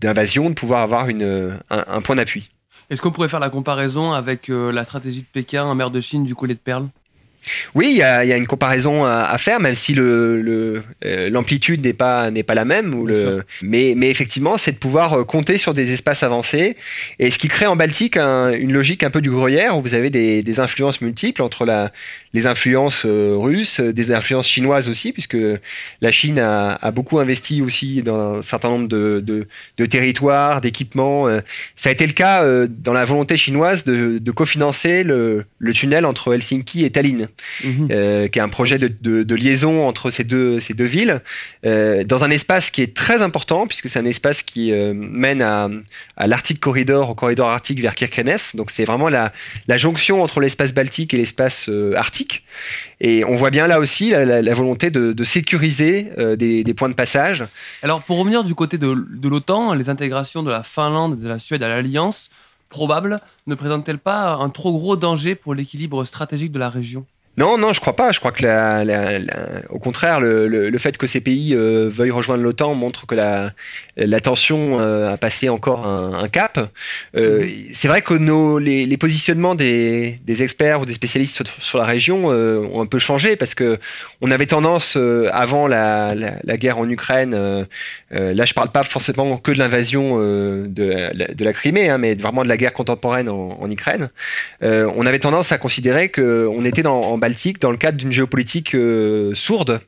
d'invasion, 0.00 0.50
de 0.50 0.54
pouvoir 0.54 0.80
avoir 0.80 1.08
une, 1.08 1.58
un 1.70 2.00
point 2.00 2.16
d'appui. 2.16 2.50
Est-ce 2.90 3.00
qu'on 3.00 3.12
pourrait 3.12 3.28
faire 3.28 3.38
la 3.38 3.50
comparaison 3.50 4.12
avec 4.12 4.50
euh, 4.50 4.72
la 4.72 4.82
stratégie 4.82 5.22
de 5.22 5.26
Pékin 5.26 5.64
en 5.64 5.76
mer 5.76 5.92
de 5.92 6.00
Chine 6.00 6.24
du 6.24 6.34
collet 6.34 6.54
de 6.54 6.58
perles? 6.58 6.88
Oui, 7.74 7.88
il 7.90 7.96
y, 7.96 8.02
a, 8.02 8.36
une 8.36 8.46
comparaison 8.46 9.04
à, 9.04 9.36
faire, 9.38 9.60
même 9.60 9.74
si 9.74 9.94
le, 9.94 10.82
euh, 11.04 11.30
l'amplitude 11.30 11.84
n'est 11.84 11.92
pas 11.92 12.30
n'est 12.30 12.42
pas 12.42 12.54
la 12.54 12.64
même. 12.64 12.94
Ou 12.94 13.06
le, 13.06 13.44
mais, 13.62 13.94
mais 13.96 14.10
effectivement, 14.10 14.58
c'est 14.58 14.72
de 14.72 14.76
pouvoir 14.76 15.14
euh, 15.14 15.24
compter 15.24 15.56
sur 15.56 15.72
des 15.72 15.92
espaces 15.92 16.22
avancés, 16.22 16.76
et 17.18 17.30
ce 17.30 17.38
qui 17.38 17.48
crée 17.48 17.66
en 17.66 17.76
Baltique 17.76 18.16
une 18.16 18.72
logique 18.72 19.02
un 19.02 19.10
peu 19.10 19.20
du 19.20 19.30
gruyère 19.30 19.78
où 19.78 19.82
vous 19.82 19.94
avez 19.94 20.10
des, 20.10 20.42
des 20.42 20.60
influences 20.60 21.00
multiples 21.00 21.42
entre 21.42 21.64
la, 21.64 21.92
les 22.34 22.46
influences 22.46 23.04
euh, 23.06 23.34
russes, 23.36 23.80
des 23.80 24.12
influences 24.12 24.48
chinoises 24.48 24.88
aussi, 24.88 25.12
puisque 25.12 25.38
la 26.00 26.12
Chine 26.12 26.38
a, 26.38 26.78
a 26.80 26.90
beaucoup 26.90 27.18
investi 27.18 27.62
aussi 27.62 28.02
dans 28.02 28.36
un 28.36 28.42
certain 28.42 28.68
nombre 28.68 28.88
de, 28.88 29.22
de, 29.24 29.46
de 29.78 29.86
territoires, 29.86 30.60
d'équipements. 30.60 31.26
Ça 31.76 31.88
a 31.88 31.92
été 31.92 32.06
le 32.06 32.12
cas 32.12 32.44
dans 32.68 32.92
la 32.92 33.04
volonté 33.04 33.36
chinoise 33.36 33.84
de, 33.84 34.18
de 34.18 34.30
cofinancer 34.30 35.04
le, 35.04 35.44
le 35.58 35.72
tunnel 35.72 36.04
entre 36.04 36.34
Helsinki 36.34 36.84
et 36.84 36.90
Tallinn. 36.90 37.29
Mhm. 37.64 37.88
Euh, 37.90 38.28
qui 38.28 38.38
est 38.38 38.42
un 38.42 38.48
projet 38.48 38.78
de, 38.78 39.34
liaison 39.34 39.86
entre 39.86 40.10
ces 40.10 40.24
deux, 40.24 40.60
ces 40.60 40.74
deux 40.74 40.84
villes, 40.84 41.20
euh, 41.64 42.04
dans 42.04 42.24
un 42.24 42.30
espace 42.30 42.70
qui 42.70 42.82
est 42.82 42.94
très 42.94 43.22
important, 43.22 43.66
puisque 43.66 43.88
c'est 43.88 43.98
un 43.98 44.04
espace 44.04 44.42
qui 44.42 44.72
euh, 44.72 44.92
mène 44.94 45.42
à, 45.42 45.68
à 46.16 46.26
l'Arctic 46.26 46.60
Corridor, 46.60 47.10
au 47.10 47.14
corridor 47.14 47.48
arctique 47.48 47.80
vers 47.80 47.94
Kirkenes. 47.94 48.54
Donc 48.54 48.70
c'est 48.70 48.84
vraiment 48.84 49.08
la, 49.08 49.32
la, 49.68 49.78
jonction 49.78 50.22
entre 50.22 50.40
l'espace 50.40 50.72
baltique 50.72 51.14
et 51.14 51.16
l'espace 51.16 51.70
arctique. 51.96 52.44
Et 53.00 53.24
on 53.24 53.36
voit 53.36 53.50
bien 53.50 53.66
là 53.66 53.78
aussi 53.80 54.10
la, 54.10 54.54
volonté 54.54 54.90
de, 54.90 55.24
sécuriser 55.24 56.08
des, 56.36 56.64
des, 56.64 56.74
points 56.74 56.88
de 56.88 56.94
passage. 56.94 57.44
Alors 57.82 58.02
pour 58.02 58.18
revenir 58.18 58.44
du 58.44 58.54
côté 58.54 58.76
de, 58.78 58.94
de 59.10 59.28
l'OTAN, 59.28 59.74
les 59.74 59.88
intégrations 59.88 60.42
de 60.42 60.50
la 60.50 60.62
Finlande 60.62 61.18
et 61.18 61.22
de 61.22 61.28
la 61.28 61.38
Suède 61.38 61.62
à 61.62 61.68
l'Alliance, 61.68 62.30
probable, 62.70 63.20
ne 63.46 63.54
présentent-elles 63.54 63.98
pas 63.98 64.34
un 64.34 64.48
trop 64.48 64.72
gros 64.72 64.96
danger 64.96 65.34
pour 65.34 65.54
l'équilibre 65.54 66.04
stratégique 66.04 66.52
de 66.52 66.58
la 66.58 66.70
région? 66.70 67.04
Non, 67.36 67.56
non, 67.56 67.72
je 67.72 67.80
crois 67.80 67.94
pas. 67.94 68.12
Je 68.12 68.18
crois 68.18 68.32
que, 68.32 68.42
la, 68.42 68.84
au 69.70 69.78
contraire, 69.78 70.20
le, 70.20 70.48
le, 70.48 70.78
fait 70.78 70.98
que 70.98 71.06
ces 71.06 71.20
pays 71.20 71.54
euh, 71.54 71.88
veuillent 71.88 72.10
rejoindre 72.10 72.42
l'OTAN 72.42 72.74
montre 72.74 73.06
que 73.06 73.14
la, 73.14 73.52
la 73.96 74.20
tension 74.20 74.80
euh, 74.80 75.14
a 75.14 75.16
passé 75.16 75.48
encore 75.48 75.86
un, 75.86 76.12
un 76.24 76.28
cap. 76.28 76.58
Euh, 77.16 77.42
mhm. 77.44 77.48
C'est 77.72 77.88
vrai 77.88 78.02
que 78.02 78.14
nos, 78.14 78.58
les, 78.58 78.84
les 78.84 78.96
positionnements 78.96 79.54
des, 79.54 80.18
des, 80.24 80.42
experts 80.42 80.80
ou 80.80 80.86
des 80.86 80.92
spécialistes 80.92 81.34
sur, 81.34 81.46
sur 81.58 81.78
la 81.78 81.84
région 81.84 82.26
ont 82.26 82.80
un 82.80 82.86
peu 82.86 82.98
changé 82.98 83.36
parce 83.36 83.54
que 83.54 83.78
on 84.20 84.30
avait 84.30 84.46
tendance 84.46 84.96
avant 85.32 85.66
la, 85.66 86.14
la, 86.14 86.56
guerre 86.56 86.78
en 86.78 86.88
Ukraine. 86.88 87.66
là, 88.10 88.44
je 88.44 88.54
parle 88.54 88.72
pas 88.72 88.82
forcément 88.82 89.38
que 89.38 89.52
de 89.52 89.58
l'invasion 89.58 90.18
de, 90.18 90.66
de, 90.66 91.44
la 91.44 91.52
Crimée, 91.52 91.88
hein, 91.88 91.98
mais 91.98 92.14
vraiment 92.14 92.42
de 92.42 92.48
la 92.48 92.56
guerre 92.56 92.72
contemporaine 92.72 93.28
en, 93.28 93.60
en 93.60 93.70
Ukraine. 93.70 94.10
on 94.62 95.06
avait 95.06 95.18
tendance 95.18 95.52
à 95.52 95.58
considérer 95.58 96.08
que 96.08 96.48
on 96.50 96.64
était 96.64 96.82
dans 96.82 97.00
en 97.00 97.18
Baltique 97.20 97.60
dans 97.60 97.70
le 97.70 97.76
cadre 97.76 97.98
d'une 97.98 98.12
géopolitique 98.12 98.74
euh, 98.74 99.34
sourde. 99.34 99.80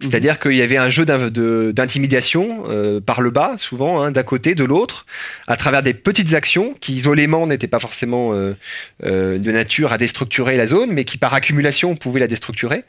C'est-à-dire 0.00 0.34
mhm. 0.34 0.38
qu'il 0.38 0.56
y 0.56 0.62
avait 0.62 0.76
un 0.76 0.88
jeu 0.88 1.04
d'intimidation 1.04 2.64
euh, 2.68 3.00
par 3.00 3.20
le 3.20 3.30
bas, 3.30 3.54
souvent, 3.58 4.02
hein, 4.02 4.10
d'un 4.10 4.22
côté, 4.22 4.54
de 4.54 4.64
l'autre, 4.64 5.06
à 5.46 5.56
travers 5.56 5.82
des 5.82 5.94
petites 5.94 6.34
actions 6.34 6.74
qui, 6.80 6.94
isolément, 6.94 7.46
n'étaient 7.46 7.68
pas 7.68 7.78
forcément 7.78 8.32
euh, 8.32 9.38
de 9.38 9.52
nature 9.52 9.92
à 9.92 9.98
déstructurer 9.98 10.56
la 10.56 10.66
zone, 10.66 10.90
mais 10.92 11.04
qui, 11.04 11.18
par 11.18 11.34
accumulation, 11.34 11.94
pouvaient 11.94 12.20
la 12.20 12.26
déstructurer, 12.26 12.84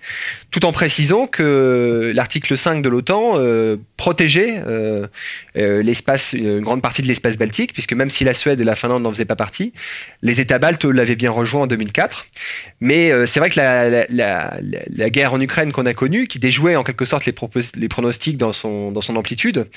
tout 0.51 0.65
en 0.65 0.71
précisant 0.71 1.27
que 1.27 2.11
l'article 2.15 2.57
5 2.57 2.81
de 2.81 2.89
l'OTAN 2.89 3.37
protégeait 3.97 4.63
l'espace, 5.55 6.33
une 6.33 6.61
grande 6.61 6.81
partie 6.81 7.01
de 7.01 7.07
l'espace 7.07 7.37
baltique, 7.37 7.73
puisque 7.73 7.93
même 7.93 8.09
si 8.09 8.23
la 8.23 8.33
Suède 8.33 8.59
et 8.61 8.63
la 8.63 8.75
Finlande 8.75 9.03
n'en 9.03 9.11
faisaient 9.11 9.25
pas 9.25 9.35
partie, 9.35 9.73
les 10.21 10.39
États 10.41 10.59
baltes 10.59 10.85
l'avaient 10.85 11.15
bien 11.15 11.31
rejoint 11.31 11.63
en 11.63 11.67
2004. 11.67 12.27
Mais 12.79 13.11
c'est 13.25 13.39
vrai 13.39 13.49
que 13.49 13.59
la, 13.59 13.88
la, 13.89 15.09
guerre 15.09 15.33
en 15.33 15.41
Ukraine 15.41 15.71
qu'on 15.71 15.85
a 15.85 15.93
connue, 15.93 16.27
qui 16.27 16.39
déjouait 16.39 16.75
en 16.75 16.83
quelque 16.83 17.05
sorte 17.05 17.25
les, 17.25 17.33
pronostics 17.87 18.37
dans 18.37 18.53
son, 18.53 19.15
amplitude, 19.15 19.67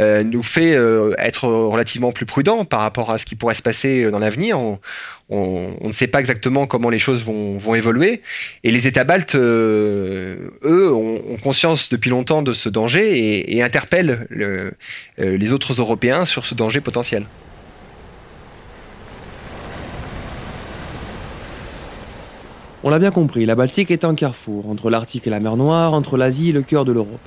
euh, 0.00 0.22
nous 0.22 0.42
fait 0.42 0.74
euh, 0.74 1.14
être 1.18 1.48
relativement 1.48 2.12
plus 2.12 2.26
prudents 2.26 2.64
par 2.64 2.80
rapport 2.80 3.10
à 3.10 3.18
ce 3.18 3.24
qui 3.24 3.34
pourrait 3.34 3.54
se 3.54 3.62
passer 3.62 4.10
dans 4.10 4.18
l'avenir. 4.18 4.58
On, 4.58 4.78
ne 5.28 5.92
sait 5.92 6.06
pas 6.06 6.20
exactement 6.20 6.66
comment 6.66 6.88
les 6.88 7.00
choses 7.00 7.24
vont, 7.24 7.74
évoluer. 7.74 8.22
Et 8.62 8.70
les 8.70 8.86
États 8.86 9.04
baltes, 9.04 9.34
euh, 9.34 10.50
eux, 10.64 10.92
ont, 10.92 11.36
conscience 11.42 11.88
depuis 11.88 12.10
longtemps 12.10 12.42
de 12.42 12.52
ce 12.52 12.68
danger 12.68 13.52
et 13.52 13.62
interpellent 13.62 14.26
les 15.18 15.52
autres 15.52 15.74
Européens 15.74 16.24
sur 16.24 16.46
ce 16.46 16.54
danger 16.54 16.80
potentiel. 16.80 17.24
On 22.86 22.88
l'a 22.88 23.00
bien 23.00 23.10
compris, 23.10 23.46
la 23.46 23.56
Baltique 23.56 23.90
est 23.90 24.04
un 24.04 24.14
carrefour 24.14 24.70
entre 24.70 24.90
l'Arctique 24.90 25.26
et 25.26 25.30
la 25.30 25.40
mer 25.40 25.56
Noire, 25.56 25.92
entre 25.92 26.16
l'Asie 26.16 26.50
et 26.50 26.52
le 26.52 26.62
cœur 26.62 26.84
de 26.84 26.92
l'Europe. 26.92 27.18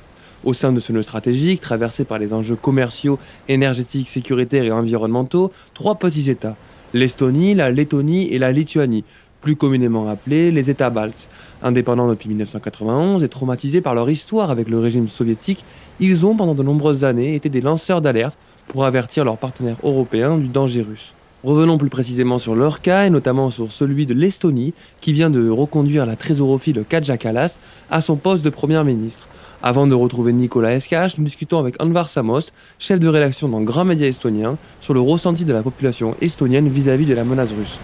Au 0.42 0.54
sein 0.54 0.72
de 0.72 0.80
ce 0.80 0.90
nœud 0.90 1.02
stratégique, 1.02 1.60
traversé 1.60 2.04
par 2.04 2.18
les 2.18 2.32
enjeux 2.32 2.56
commerciaux, 2.56 3.18
énergétiques, 3.46 4.08
sécuritaires 4.08 4.64
et 4.64 4.72
environnementaux, 4.72 5.52
trois 5.74 5.96
petits 5.96 6.30
États, 6.30 6.56
l'Estonie, 6.94 7.54
la 7.54 7.70
Lettonie 7.70 8.28
et 8.28 8.38
la 8.38 8.52
Lituanie, 8.52 9.04
plus 9.42 9.54
communément 9.54 10.08
appelés 10.08 10.50
les 10.50 10.70
États 10.70 10.88
baltes. 10.88 11.28
Indépendants 11.62 12.08
depuis 12.08 12.30
1991 12.30 13.22
et 13.22 13.28
traumatisés 13.28 13.82
par 13.82 13.94
leur 13.94 14.08
histoire 14.08 14.50
avec 14.50 14.66
le 14.66 14.78
régime 14.78 15.08
soviétique, 15.08 15.66
ils 16.00 16.24
ont 16.24 16.34
pendant 16.34 16.54
de 16.54 16.62
nombreuses 16.62 17.04
années 17.04 17.34
été 17.34 17.50
des 17.50 17.60
lanceurs 17.60 18.00
d'alerte 18.00 18.38
pour 18.66 18.86
avertir 18.86 19.26
leurs 19.26 19.36
partenaires 19.36 19.76
européens 19.82 20.38
du 20.38 20.48
danger 20.48 20.80
russe. 20.80 21.12
Revenons 21.42 21.78
plus 21.78 21.88
précisément 21.88 22.38
sur 22.38 22.54
leur 22.54 22.82
cas 22.82 23.06
et 23.06 23.10
notamment 23.10 23.48
sur 23.48 23.72
celui 23.72 24.04
de 24.04 24.12
l'Estonie 24.12 24.74
qui 25.00 25.14
vient 25.14 25.30
de 25.30 25.48
reconduire 25.48 26.04
la 26.04 26.14
trésorophile 26.14 26.84
Kaja 26.86 27.16
Kallas 27.16 27.58
à 27.90 28.02
son 28.02 28.16
poste 28.16 28.44
de 28.44 28.50
Premier 28.50 28.82
ministre. 28.84 29.26
Avant 29.62 29.86
de 29.86 29.94
retrouver 29.94 30.34
Nicolas 30.34 30.74
Escache, 30.74 31.16
nous 31.16 31.24
discutons 31.24 31.58
avec 31.58 31.82
Anvar 31.82 32.10
Samost, 32.10 32.52
chef 32.78 33.00
de 33.00 33.08
rédaction 33.08 33.48
dans 33.48 33.62
Grand 33.62 33.86
Média 33.86 34.06
estonien, 34.06 34.58
sur 34.80 34.92
le 34.92 35.00
ressenti 35.00 35.46
de 35.46 35.52
la 35.52 35.62
population 35.62 36.14
estonienne 36.20 36.68
vis-à-vis 36.68 37.04
-vis 37.04 37.08
de 37.08 37.14
la 37.14 37.24
menace 37.24 37.52
russe. 37.52 37.78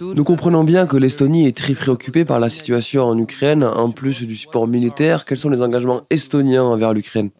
Nous 0.00 0.24
comprenons 0.24 0.64
bien 0.64 0.86
que 0.86 0.96
l'Estonie 0.96 1.46
est 1.46 1.56
très 1.56 1.74
préoccupée 1.74 2.24
par 2.24 2.40
la 2.40 2.50
situation 2.50 3.04
en 3.04 3.16
Ukraine, 3.16 3.62
en 3.62 3.90
plus 3.90 4.22
du 4.22 4.34
support 4.34 4.66
militaire. 4.66 5.24
Quels 5.24 5.38
sont 5.38 5.50
les 5.50 5.62
engagements 5.62 6.02
estoniens 6.10 6.64
envers 6.64 6.92
l'Ukraine? 6.94 7.30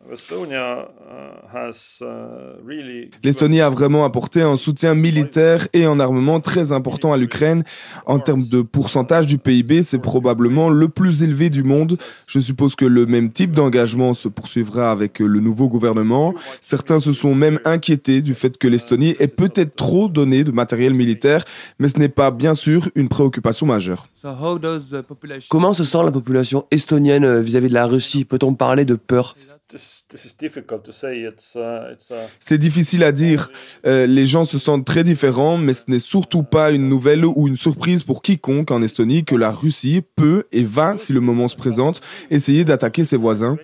L'Estonie 3.25 3.61
a 3.61 3.71
vraiment 3.71 4.05
apporté 4.05 4.43
un 4.43 4.57
soutien 4.57 4.95
militaire 4.95 5.69
et 5.73 5.87
en 5.87 5.99
armement 5.99 6.40
très 6.40 6.73
important 6.73 7.12
à 7.12 7.17
l'Ukraine. 7.17 7.64
En 8.07 8.19
termes 8.19 8.47
de 8.47 8.61
pourcentage 8.61 9.26
du 9.26 9.38
PIB, 9.38 9.83
c'est 9.83 9.99
probablement 9.99 10.69
le 10.69 10.88
plus 10.88 11.23
élevé 11.23 11.49
du 11.50 11.62
monde. 11.62 11.97
Je 12.26 12.38
suppose 12.38 12.75
que 12.75 12.85
le 12.85 13.07
même 13.07 13.31
type 13.31 13.52
d'engagement 13.52 14.14
se 14.14 14.28
poursuivra 14.28 14.90
avec 14.90 15.21
le 15.21 15.40
nouveau 15.40 15.69
gouvernement. 15.69 16.35
Certains 16.61 17.00
se 17.00 17.12
sont 17.12 17.35
même 17.35 17.61
inquiétés 17.64 18.23
du 18.23 18.35
fait 18.35 18.59
que 18.59 18.69
l'Estonie 18.69 19.17
ait 19.19 19.28
peut-être 19.28 19.75
trop 19.75 20.09
donné 20.09 20.45
de 20.45 20.50
matériel 20.50 20.95
militaire, 20.95 21.45
mais 21.78 21.88
ce 21.88 21.99
n'est 21.99 22.09
pas 22.09 22.31
bien 22.31 22.55
sûr 22.55 22.90
une 22.95 23.09
préoccupation 23.09 23.67
majeure. 23.67 24.07
Comment 25.49 25.75
se 25.75 25.85
sent 25.85 26.03
la 26.05 26.11
population 26.11 26.67
estonienne 26.71 27.41
vis 27.41 27.57
à 27.57 27.61
-vis 27.61 27.69
de 27.69 27.75
la 27.75 27.87
Russie? 27.87 28.25
Peut-on 28.25 28.55
parler 28.55 28.85
de 28.85 28.97
peur? 28.97 29.35
C'est 32.41 32.59
difficile 32.59 33.05
à 33.05 33.13
dire. 33.13 33.51
Euh, 33.87 34.07
les 34.07 34.27
gens 34.27 34.45
se 34.45 34.59
sentent 34.59 34.87
très 34.87 35.05
différents, 35.05 35.59
mais 35.59 35.75
ce 35.75 35.85
n'est 35.89 35.99
surtout 35.99 36.43
pas 36.43 36.73
une 36.73 36.89
nouvelle 36.89 37.25
ou 37.27 37.47
une 37.47 37.57
surprise 37.57 38.03
pour 38.03 38.23
quiconque 38.23 38.71
en 38.71 38.83
Estonie 38.83 39.25
que 39.25 39.37
la 39.37 39.53
Russie 39.53 40.03
peut 40.17 40.45
et 40.53 40.65
va, 40.65 40.97
si 40.97 41.13
le 41.13 41.21
moment 41.21 41.49
se 41.49 41.57
présente, 41.57 42.01
essayer 42.31 42.65
d'attaquer 42.65 43.05
ses 43.05 43.19
voisins. 43.19 43.57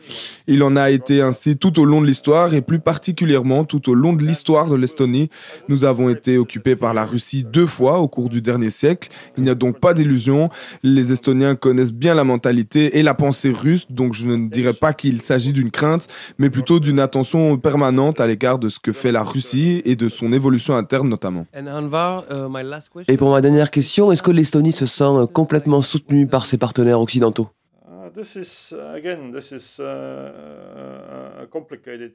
Il 0.47 0.63
en 0.63 0.77
a 0.77 0.91
été 0.91 1.23
ainsi 1.23 1.57
tout 1.57 1.81
au 1.81 1.87
long 1.87 2.03
de 2.03 2.07
l'histoire 2.07 2.53
et 2.53 2.61
plus 2.61 2.81
particulièrement 2.81 3.65
tout 3.65 3.89
au 3.91 3.95
long 3.95 4.13
de 4.13 4.23
l'histoire 4.23 4.69
de 4.69 4.77
l'Estonie. 4.77 5.31
Nous 5.69 5.85
avons 5.85 6.11
été 6.11 6.37
occupés 6.37 6.77
par 6.77 6.93
la 6.93 7.07
Russie 7.07 7.45
deux 7.45 7.67
fois 7.67 7.99
au 7.99 8.09
cours 8.09 8.29
du 8.29 8.43
dernier 8.43 8.71
siècle. 8.71 9.09
Il 9.39 9.45
n'y 9.45 9.51
a 9.51 9.55
donc 9.55 9.81
pas 9.81 9.95
d'illusion. 9.95 10.44
Les 10.83 11.13
Estoniens 11.13 11.55
connaissent 11.55 11.93
bien 11.93 12.15
la 12.15 12.25
mentalité 12.25 12.99
et 12.99 13.03
la 13.03 13.15
pensée 13.15 13.51
russe, 13.51 13.87
donc 13.91 14.15
je 14.15 14.27
ne 14.27 14.49
dirais 14.49 14.73
pas 14.73 14.93
qu'il 14.93 15.21
s'agit 15.21 15.53
d'une 15.53 15.71
crainte, 15.71 16.09
mais 16.39 16.51
plutôt 16.51 16.81
d'une 16.81 17.01
attention 17.01 17.57
permanente 17.59 18.21
à 18.21 18.27
l'égard 18.27 18.59
de 18.59 18.69
ce 18.69 18.79
que 18.79 18.93
fait 18.93 19.13
la 19.13 19.23
Russie 19.23 19.83
et 19.85 19.97
de 19.97 20.09
son 20.09 20.33
évolution 20.33 20.77
interne 20.77 21.09
notamment. 21.09 21.47
Uh, 21.55 23.05
et 23.09 23.17
pour 23.17 23.31
ma 23.31 23.41
dernière 23.41 23.71
question, 23.71 24.13
est-ce 24.13 24.23
que 24.23 24.31
l'Estonie 24.31 24.73
se 24.73 24.87
sent 24.87 25.29
complètement 25.33 25.83
soutenue 25.83 26.27
par 26.27 26.47
ses 26.47 26.59
partenaires 26.59 27.01
occidentaux? 27.01 27.49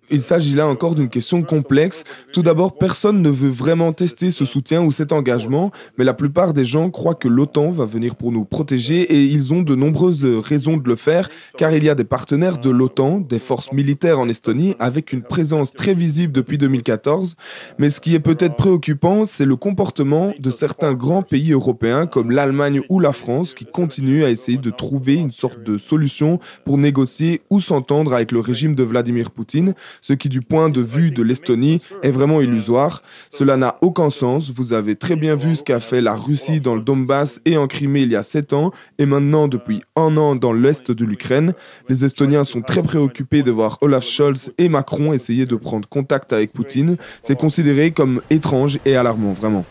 Il 0.09 0.21
s'agit 0.21 0.55
là 0.55 0.67
encore 0.67 0.95
d'une 0.95 1.09
question 1.09 1.41
complexe. 1.43 2.03
Tout 2.31 2.41
d'abord, 2.41 2.77
personne 2.77 3.21
ne 3.21 3.29
veut 3.29 3.49
vraiment 3.49 3.91
tester 3.91 4.31
ce 4.31 4.45
soutien 4.45 4.81
ou 4.81 4.91
cet 4.91 5.11
engagement, 5.11 5.71
mais 5.97 6.05
la 6.05 6.13
plupart 6.13 6.53
des 6.53 6.63
gens 6.63 6.89
croient 6.89 7.15
que 7.15 7.27
l'OTAN 7.27 7.71
va 7.71 7.85
venir 7.85 8.15
pour 8.15 8.31
nous 8.31 8.45
protéger 8.45 9.01
et 9.01 9.25
ils 9.25 9.53
ont 9.53 9.61
de 9.61 9.75
nombreuses 9.75 10.25
raisons 10.25 10.77
de 10.77 10.87
le 10.87 10.95
faire, 10.95 11.27
car 11.57 11.73
il 11.73 11.83
y 11.83 11.89
a 11.89 11.95
des 11.95 12.05
partenaires 12.05 12.59
de 12.59 12.69
l'OTAN, 12.69 13.19
des 13.19 13.39
forces 13.39 13.71
militaires 13.71 14.19
en 14.19 14.29
Estonie, 14.29 14.75
avec 14.79 15.11
une 15.11 15.23
présence 15.23 15.73
très 15.73 15.93
visible 15.93 16.31
depuis 16.33 16.57
2014. 16.57 17.35
Mais 17.77 17.89
ce 17.89 17.99
qui 17.99 18.15
est 18.15 18.19
peut-être 18.19 18.55
préoccupant, 18.55 19.25
c'est 19.25 19.45
le 19.45 19.55
comportement 19.55 20.33
de 20.39 20.51
certains 20.51 20.93
grands 20.93 21.23
pays 21.23 21.51
européens 21.51 22.05
comme 22.05 22.31
l'Allemagne 22.31 22.81
ou 22.89 22.99
la 22.99 23.11
France 23.11 23.53
qui 23.53 23.65
continuent 23.65 24.23
à 24.23 24.29
essayer 24.29 24.57
de 24.57 24.69
trouver 24.69 25.15
une 25.15 25.31
sorte 25.31 25.61
de 25.63 25.77
solution 25.89 26.39
pour 26.65 26.77
négocier 26.77 27.41
ou 27.50 27.60
s'entendre 27.60 28.13
avec 28.13 28.31
le 28.31 28.39
régime 28.39 28.75
de 28.75 28.84
Vladimir 28.84 29.31
Poutine, 29.31 29.74
ce 30.01 30.13
qui 30.13 30.29
du 30.29 30.41
point 30.41 30.69
de 30.69 30.81
vue 30.81 31.12
de 31.12 31.24
l'Estonie 31.24 31.81
est 32.03 32.12
vraiment 32.12 32.41
illusoire. 32.41 33.01
Cela 33.29 33.58
n'a 33.58 33.77
aucun 33.81 34.10
sens. 34.10 34.51
Vous 34.51 34.74
avez 34.74 34.96
très 34.96 35.15
bien 35.15 35.36
vu 35.36 35.55
ce 35.55 35.63
qu'a 35.63 35.79
fait 35.79 36.01
la 36.01 36.15
Russie 36.15 36.60
dans 36.60 36.75
le 36.75 36.81
Donbass 36.81 37.41
et 37.46 37.58
en 37.58 37.67
Crimée 37.67 38.01
il 38.01 38.12
y 38.12 38.15
a 38.15 38.24
sept 38.24 38.53
ans, 38.53 38.72
et 38.98 39.05
maintenant 39.05 39.48
depuis 39.48 39.81
un 39.96 40.15
an 40.17 40.36
dans 40.36 40.53
l'est 40.53 40.91
de 40.91 41.05
l'Ukraine. 41.05 41.53
Les 41.89 42.05
Estoniens 42.05 42.43
sont 42.43 42.62
très 42.62 42.84
préoccupés 42.84 43.43
de 43.43 43.51
voir 43.51 43.77
Olaf 43.81 44.05
Scholz 44.05 44.51
et 44.58 44.69
Macron 44.69 45.13
essayer 45.13 45.46
de 45.46 45.55
prendre 45.55 45.88
contact 45.88 46.34
avec 46.34 46.53
Poutine. 46.53 46.98
C'est 47.22 47.38
considéré 47.38 47.91
comme 47.91 48.22
étrange 48.29 48.79
et 48.86 48.96
alarmant, 48.96 49.34
vraiment. 49.34 49.65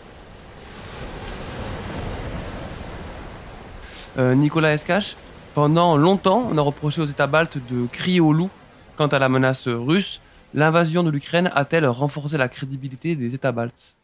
Euh, 4.18 4.34
Nicolas 4.34 4.74
Escache, 4.74 5.16
pendant 5.58 5.96
longtemps, 5.96 6.46
on 6.52 6.56
a 6.56 6.60
reproché 6.60 7.00
aux 7.00 7.06
États 7.06 7.26
baltes 7.26 7.58
de 7.68 7.88
crier 7.88 8.20
au 8.20 8.32
loup 8.32 8.48
quant 8.96 9.08
à 9.08 9.18
la 9.18 9.28
menace 9.28 9.66
russe. 9.66 10.20
L'invasion 10.54 11.02
de 11.02 11.10
l'Ukraine 11.10 11.50
a-t-elle 11.52 11.84
renforcé 11.84 12.38
la 12.38 12.48
crédibilité 12.48 13.16
des 13.16 13.34
États 13.34 13.50
baltes? 13.50 13.96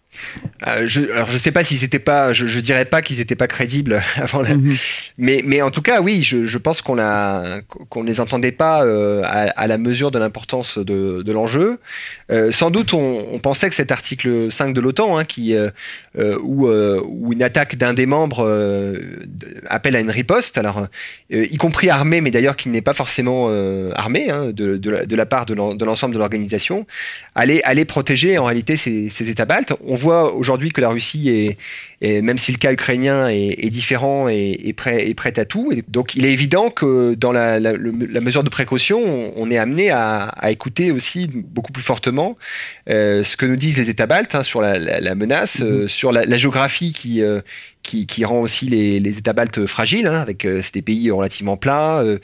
Euh, 0.67 0.83
je, 0.87 1.03
alors 1.03 1.29
je 1.29 1.39
sais 1.39 1.53
pas 1.53 1.65
si 1.65 1.77
c'était 1.77 1.99
pas, 1.99 2.33
je, 2.33 2.47
je 2.47 2.61
dirais 2.61 2.85
pas 2.85 3.03
qu'ils 3.03 3.21
étaient 3.21 3.37
pas 3.37 3.47
crédibles 3.47 4.03
avant, 4.17 4.43
la, 4.43 4.55
mhm. 4.55 4.75
mais 5.19 5.43
mais 5.45 5.63
en 5.63 5.71
tout 5.71 5.83
cas 5.83 6.01
oui, 6.01 6.23
je, 6.23 6.47
je 6.47 6.59
pense 6.59 6.81
qu'on 6.81 6.99
a 6.99 7.61
qu'on 7.89 8.03
les 8.03 8.21
entendait 8.21 8.53
pas 8.53 8.85
euh, 8.85 9.23
à, 9.25 9.51
à, 9.51 9.67
la 9.67 9.79
mesure 9.79 10.11
de 10.11 10.19
l'importance 10.19 10.79
de, 10.79 11.23
de 11.23 11.33
l'enjeu. 11.33 11.79
Euh, 12.31 12.53
sans 12.53 12.71
doute 12.71 12.95
on, 12.95 13.27
on, 13.33 13.39
pensait 13.39 13.69
que 13.69 13.75
cet 13.75 13.93
article 13.93 14.51
5 14.51 14.75
de 14.75 14.81
l'OTAN, 14.81 15.19
hein, 15.19 15.25
qui 15.25 15.55
euh, 15.55 15.71
où, 16.43 16.69
où 16.69 17.33
une 17.33 17.43
attaque 17.43 17.77
d'un 17.77 17.93
des 17.93 18.07
membres 18.07 18.49
appelle 19.67 19.97
à 19.97 20.01
une 20.01 20.11
riposte, 20.11 20.59
alors 20.59 20.87
y 21.31 21.57
compris 21.57 21.91
armé, 21.91 22.21
mais 22.21 22.31
d'ailleurs 22.31 22.57
qui 22.57 22.69
n'est 22.69 22.83
pas 22.83 22.95
forcément 22.95 23.49
armé 23.95 24.31
hein, 24.31 24.47
de, 24.53 24.77
de, 24.77 24.91
la, 24.91 25.07
de, 25.07 25.17
la, 25.17 25.27
part 25.27 25.47
de 25.47 25.55
l'ensemble 25.55 26.15
de 26.15 26.19
l'organisation, 26.19 26.87
allait 27.35 27.63
allait 27.65 27.85
protéger 27.85 28.39
en 28.39 28.45
réalité 28.45 28.77
ces, 28.77 29.11
ces 29.11 29.29
États 29.29 29.45
baltes. 29.45 29.73
On 29.85 29.97
voit 30.05 30.35
aujourd'hui 30.35 30.71
que 30.71 30.81
la 30.81 30.91
Russie 30.91 31.29
est, 31.31 31.59
même 32.23 32.39
si 32.39 32.53
le 32.53 32.59
cas 32.59 32.73
ukrainien 32.73 33.29
est, 33.29 33.71
différent, 33.71 34.29
et 34.29 34.73
prêt, 34.77 35.09
est 35.09 35.15
prête 35.15 35.39
à 35.39 35.45
tout. 35.45 35.73
Et 35.73 35.85
donc 35.89 36.15
il 36.15 36.27
est 36.27 36.33
évident 36.33 36.71
que 36.71 37.15
dans 37.15 37.33
la, 37.33 37.59
mesure 37.61 38.45
de 38.45 38.49
précaution, 38.49 39.01
on, 39.37 39.51
est 39.51 39.59
amené 39.59 39.91
à, 39.91 40.35
écouter 40.51 40.93
aussi 40.93 41.29
beaucoup 41.33 41.73
plus 41.73 41.83
fortement 41.83 42.37
euh, 42.89 43.25
ce 43.25 43.37
que 43.37 43.47
nous 43.47 43.57
disent 43.57 43.77
les 43.77 43.91
États 43.91 44.07
baltes 44.07 44.35
hein, 44.35 44.43
sur 44.43 44.61
la, 44.61 45.15
menace, 45.15 45.61
mm-hmm. 45.61 45.65
euh, 45.65 45.89
sur 45.89 46.13
la, 46.13 46.37
géographie 46.37 46.93
qui, 46.93 47.23
euh, 47.23 47.41
qui, 47.85 48.25
rend 48.25 48.41
aussi 48.41 48.69
les, 48.69 49.19
États 49.19 49.33
baltes 49.33 49.67
fragiles, 49.67 50.07
hein, 50.07 50.21
avec 50.21 50.45
euh, 50.45 50.63
des 50.73 50.83
pays 50.83 51.11
relativement 51.11 51.57
plats, 51.57 52.01
euh, 52.01 52.19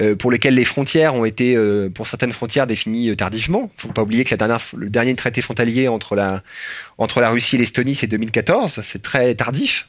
euh, 0.00 0.14
pour 0.14 0.30
lesquels 0.30 0.54
les 0.54 0.64
frontières 0.64 1.14
ont 1.14 1.24
été, 1.24 1.56
pour 1.94 2.06
certaines 2.06 2.32
frontières, 2.32 2.66
définies 2.66 3.16
tardivement. 3.16 3.62
Il 3.62 3.76
ne 3.76 3.80
faut 3.80 3.92
pas 3.92 4.02
oublier 4.02 4.24
que 4.24 4.30
la 4.30 4.36
dernière, 4.36 4.60
le 4.76 4.90
dernier 4.90 5.14
traité 5.14 5.40
frontalier 5.40 5.88
entre 5.88 6.14
la, 6.14 6.42
entre 6.98 7.20
la 7.20 7.30
Russie 7.30 7.56
et 7.56 7.58
l'Estonie, 7.58 7.94
c'est 7.94 8.06
2014, 8.06 8.80
c'est 8.82 9.02
très 9.02 9.25
tardif. 9.34 9.88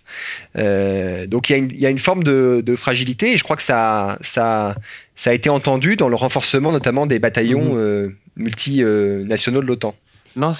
donc 0.55 1.49
il 1.49 1.73
y, 1.73 1.79
y, 1.79 1.85
a 1.85 1.89
une 1.89 1.99
forme 1.99 2.23
de, 2.23 2.75
fragilité, 2.75 3.33
et 3.33 3.37
je 3.37 3.43
crois 3.43 3.55
que 3.55 3.61
ça, 3.61 4.17
ça, 4.21 4.75
ça 5.15 5.29
a 5.29 5.33
été 5.33 5.49
entendu 5.49 5.95
dans 5.95 6.09
le 6.09 6.15
renforcement 6.15 6.71
notamment 6.71 7.05
des 7.05 7.19
bataillons 7.19 7.75
mmh. 7.75 8.15
multinationaux 8.37 9.61
de 9.61 9.67
l'OTAN. 9.67 9.95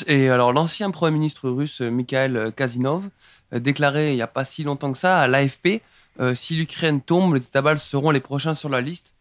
Et 0.08 0.30
alors 0.30 0.54
l'ancien 0.54 0.90
Premier 0.90 1.18
ministre 1.18 1.50
russe 1.50 1.82
Mikhail 1.82 2.52
Kazinov 2.56 3.04
euh, 3.54 3.60
déclaré 3.60 4.12
il 4.12 4.16
n'y 4.16 4.22
a 4.22 4.28
pas 4.28 4.46
si 4.46 4.64
longtemps 4.64 4.92
que 4.92 4.98
ça 4.98 5.20
à 5.20 5.28
l'AFP, 5.28 5.82
euh, 6.20 6.36
si 6.36 6.56
l'Ukraine 6.56 7.02
tombe, 7.02 7.36
les 7.36 7.42
États 7.42 7.62
baltes 7.62 7.82
seront 7.82 8.12
les 8.12 8.20
prochains 8.20 8.54
sur 8.54 8.70
la 8.70 8.82
liste. 8.82 9.14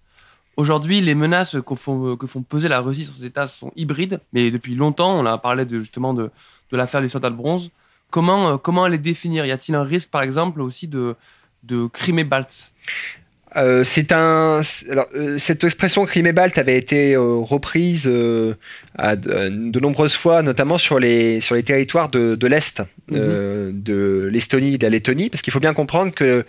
Aujourd'hui, 0.57 1.03
les 1.03 1.15
menaces 1.15 1.57
que 1.67 1.75
font, 1.75 2.17
que 2.17 2.27
font 2.27 2.43
peser 2.43 2.69
la 2.69 2.81
Russie 2.81 3.05
sur 3.05 3.15
ces 3.15 3.27
États 3.27 3.47
sont 3.47 3.73
hybrides, 3.77 4.21
mais 4.33 4.51
depuis 4.51 4.75
longtemps, 4.75 5.15
on 5.19 5.27
a 5.27 5.37
parlé 5.37 5.67
de, 5.67 5.79
justement 5.79 6.15
de, 6.15 6.31
de 6.71 6.77
l'affaire 6.77 7.03
du 7.03 7.11
soldats 7.11 7.29
de 7.29 7.37
bronze. 7.37 7.71
Comment, 8.11 8.49
euh, 8.49 8.57
comment 8.57 8.87
les 8.87 8.99
définir? 8.99 9.47
Y 9.47 9.53
a-t-il 9.53 9.75
un 9.75 9.83
risque, 9.83 10.11
par 10.11 10.23
exemple, 10.23 10.61
aussi 10.61 10.89
de, 10.89 11.17
de 11.65 11.87
Crimée 11.87 12.25
balte 12.25 12.73
euh, 13.57 13.85
c'est 13.85 14.13
un. 14.13 14.61
Alors, 14.91 15.07
euh, 15.15 15.39
cette 15.39 15.65
expression 15.65 16.05
Crimée-Balte 16.05 16.59
avait 16.59 16.77
été 16.77 17.15
euh, 17.15 17.37
reprise 17.37 18.11
à 18.99 19.17
de, 19.17 19.81
nombreuses 19.81 20.15
fois, 20.15 20.43
notamment 20.43 20.79
sur 20.79 20.99
les 20.99 21.41
sur 21.41 21.55
les 21.55 21.63
territoires 21.63 22.09
de, 22.09 22.35
de 22.35 22.47
l'est, 22.47 22.83
mhm. 23.11 23.83
de 23.83 24.29
l'Estonie 24.31 24.75
et 24.75 24.79
de 24.79 24.85
la 24.85 24.91
Lettonie, 24.91 25.31
parce 25.31 25.43
qu'il 25.43 25.53
faut 25.53 25.61
bien 25.61 25.75
comprendre 25.75 26.13
que 26.13 26.45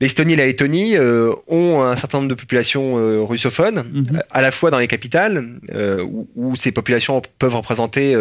l'Estonie 0.00 0.32
et 0.32 0.36
la 0.36 0.46
Lettonie 0.46 0.96
euh, 0.96 1.34
ont 1.46 1.82
un 1.82 1.96
certain 1.96 2.18
nombre 2.18 2.30
de 2.30 2.34
populations 2.34 2.98
euh, 2.98 3.22
russophones, 3.22 3.84
mhm. 3.92 4.22
à 4.30 4.40
la 4.40 4.50
fois 4.50 4.70
dans 4.70 4.78
les 4.78 4.86
capitales, 4.86 5.60
euh, 5.72 6.04
où, 6.34 6.56
ces 6.56 6.72
populations 6.72 7.22
peuvent 7.38 7.54
représenter 7.54 8.16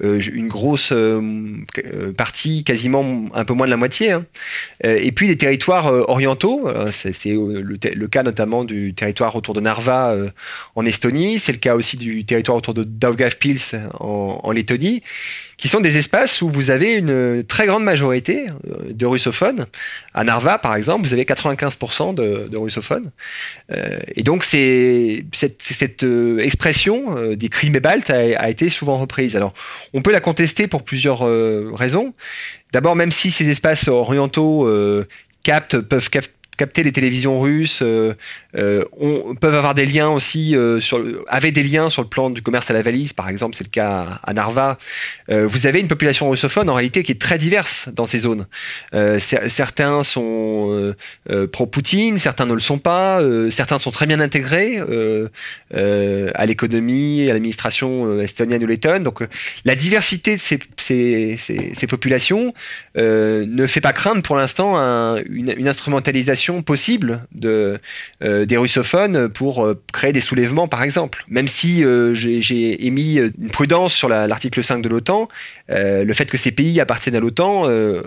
une 0.00 0.48
grosse 0.48 0.92
partie, 2.16 2.64
quasiment 2.64 3.24
un 3.34 3.44
peu 3.44 3.54
moins 3.54 3.66
de 3.66 3.70
la 3.70 3.76
moitié, 3.76 4.12
hein. 4.12 4.24
et 4.82 5.10
puis 5.12 5.28
des 5.28 5.36
territoires 5.36 5.86
orientaux, 6.08 6.68
c'est 6.92 7.12
le, 7.24 8.06
cas 8.06 8.22
notamment 8.22 8.64
du 8.64 8.94
territoire 8.94 9.34
autour 9.36 9.54
de 9.54 9.60
Narva 9.60 10.16
en 10.74 10.86
Estonie, 10.86 11.38
c'est 11.38 11.52
le 11.52 11.58
cas 11.58 11.74
aussi 11.74 11.96
du 11.96 12.24
territoire 12.24 12.56
autour 12.56 12.74
de 12.74 12.84
Daugavpils 12.84 13.74
en, 13.98 14.40
en 14.42 14.52
Lettonie, 14.52 15.02
qui 15.56 15.68
sont 15.68 15.80
des 15.80 15.96
espaces 15.96 16.42
où 16.42 16.50
vous 16.50 16.70
avez 16.70 16.92
une 16.92 17.42
très 17.44 17.66
grande 17.66 17.82
majorité 17.82 18.46
de 18.88 19.06
russophones. 19.06 19.66
À 20.12 20.22
Narva, 20.22 20.58
par 20.58 20.76
exemple, 20.76 21.06
vous 21.06 21.14
avez 21.14 21.24
95% 21.24 22.14
de, 22.14 22.56
russophones. 22.56 23.10
Euh, 23.72 23.98
et 24.14 24.22
donc, 24.22 24.44
c'est, 24.44 25.24
cette, 25.32 26.02
euh, 26.02 26.38
expression 26.38 27.16
euh, 27.16 27.36
des 27.36 27.48
crimes 27.48 27.78
baltes 27.78 28.10
a, 28.10 28.50
été 28.50 28.68
souvent 28.68 28.98
reprise. 28.98 29.34
Alors, 29.34 29.54
on 29.94 30.02
peut 30.02 30.12
la 30.12 30.20
contester 30.20 30.66
pour 30.66 30.82
plusieurs 30.82 31.20
raisons. 31.74 32.14
D'abord, 32.72 32.96
même 32.96 33.10
si 33.10 33.30
ces 33.30 33.48
espaces 33.48 33.88
orientaux 33.88 34.68
captent, 35.42 35.78
peuvent 35.80 36.10
capter 36.56 36.82
les 36.82 36.92
télévisions 36.92 37.40
russes, 37.40 37.80
euh, 37.82 38.14
euh, 38.14 38.14
on, 38.56 39.34
peuvent 39.34 39.54
avoir 39.54 39.74
des 39.74 39.84
liens 39.84 40.08
aussi, 40.08 40.56
euh, 40.56 40.80
sur, 40.80 41.02
des 41.02 41.62
liens 41.62 41.90
sur 41.90 42.02
le 42.02 42.08
plan 42.08 42.30
du 42.30 42.42
commerce 42.42 42.70
à 42.70 42.74
la 42.74 42.82
valise, 42.82 43.12
par 43.12 43.28
exemple, 43.28 43.54
c'est 43.56 43.64
le 43.64 43.70
cas 43.70 44.18
à, 44.22 44.32
Narva. 44.32 44.78
vous 45.28 45.66
avez 45.66 45.80
une 45.80 45.88
population 45.88 46.28
russophone 46.30 46.68
en 46.68 46.74
réalité 46.74 47.02
qui 47.02 47.12
est 47.12 47.20
très 47.20 47.38
diverse 47.38 47.88
dans 47.92 48.06
ces 48.06 48.20
zones. 48.20 48.46
certains 49.18 50.02
sont 50.02 50.94
pro-Poutine, 51.52 52.18
certains 52.18 52.46
ne 52.46 52.54
le 52.54 52.60
sont 52.60 52.78
pas, 52.78 53.22
certains 53.50 53.78
sont 53.78 53.90
très 53.90 54.06
bien 54.06 54.20
intégrés 54.20 54.80
à 55.72 56.46
l'économie, 56.46 57.28
à 57.30 57.32
l'administration 57.32 58.20
estonienne 58.20 58.62
ou 58.62 58.66
lettonne. 58.66 59.02
Donc 59.02 59.20
la 59.64 59.74
diversité 59.74 60.36
de 60.36 60.40
ces, 60.76 61.86
populations 61.88 62.52
ne 62.96 63.66
fait 63.66 63.80
pas 63.80 63.92
craindre 63.92 64.22
pour 64.22 64.36
l'instant 64.36 64.76
une, 65.28 65.66
instrumentalisation 65.66 66.62
possible 66.62 67.26
de, 67.32 67.78
euh, 68.22 68.45
des 68.46 68.56
russophones 68.56 69.28
pour 69.28 69.64
euh, 69.64 69.82
créer 69.92 70.12
des 70.12 70.20
soulèvements, 70.20 70.68
par 70.68 70.82
exemple. 70.82 71.24
Même 71.28 71.48
si 71.48 71.84
euh, 71.84 72.14
j'ai 72.14 72.86
émis 72.86 73.16
une 73.16 73.50
prudence 73.50 73.94
sur 73.94 74.08
l'article 74.08 74.62
5 74.62 74.82
de 74.82 74.88
l'OTAN, 74.88 75.28
le 75.68 76.12
fait 76.12 76.26
que 76.26 76.36
ces 76.36 76.52
pays 76.52 76.80
appartiennent 76.80 77.16
à 77.16 77.20
l'OTAN 77.20 77.64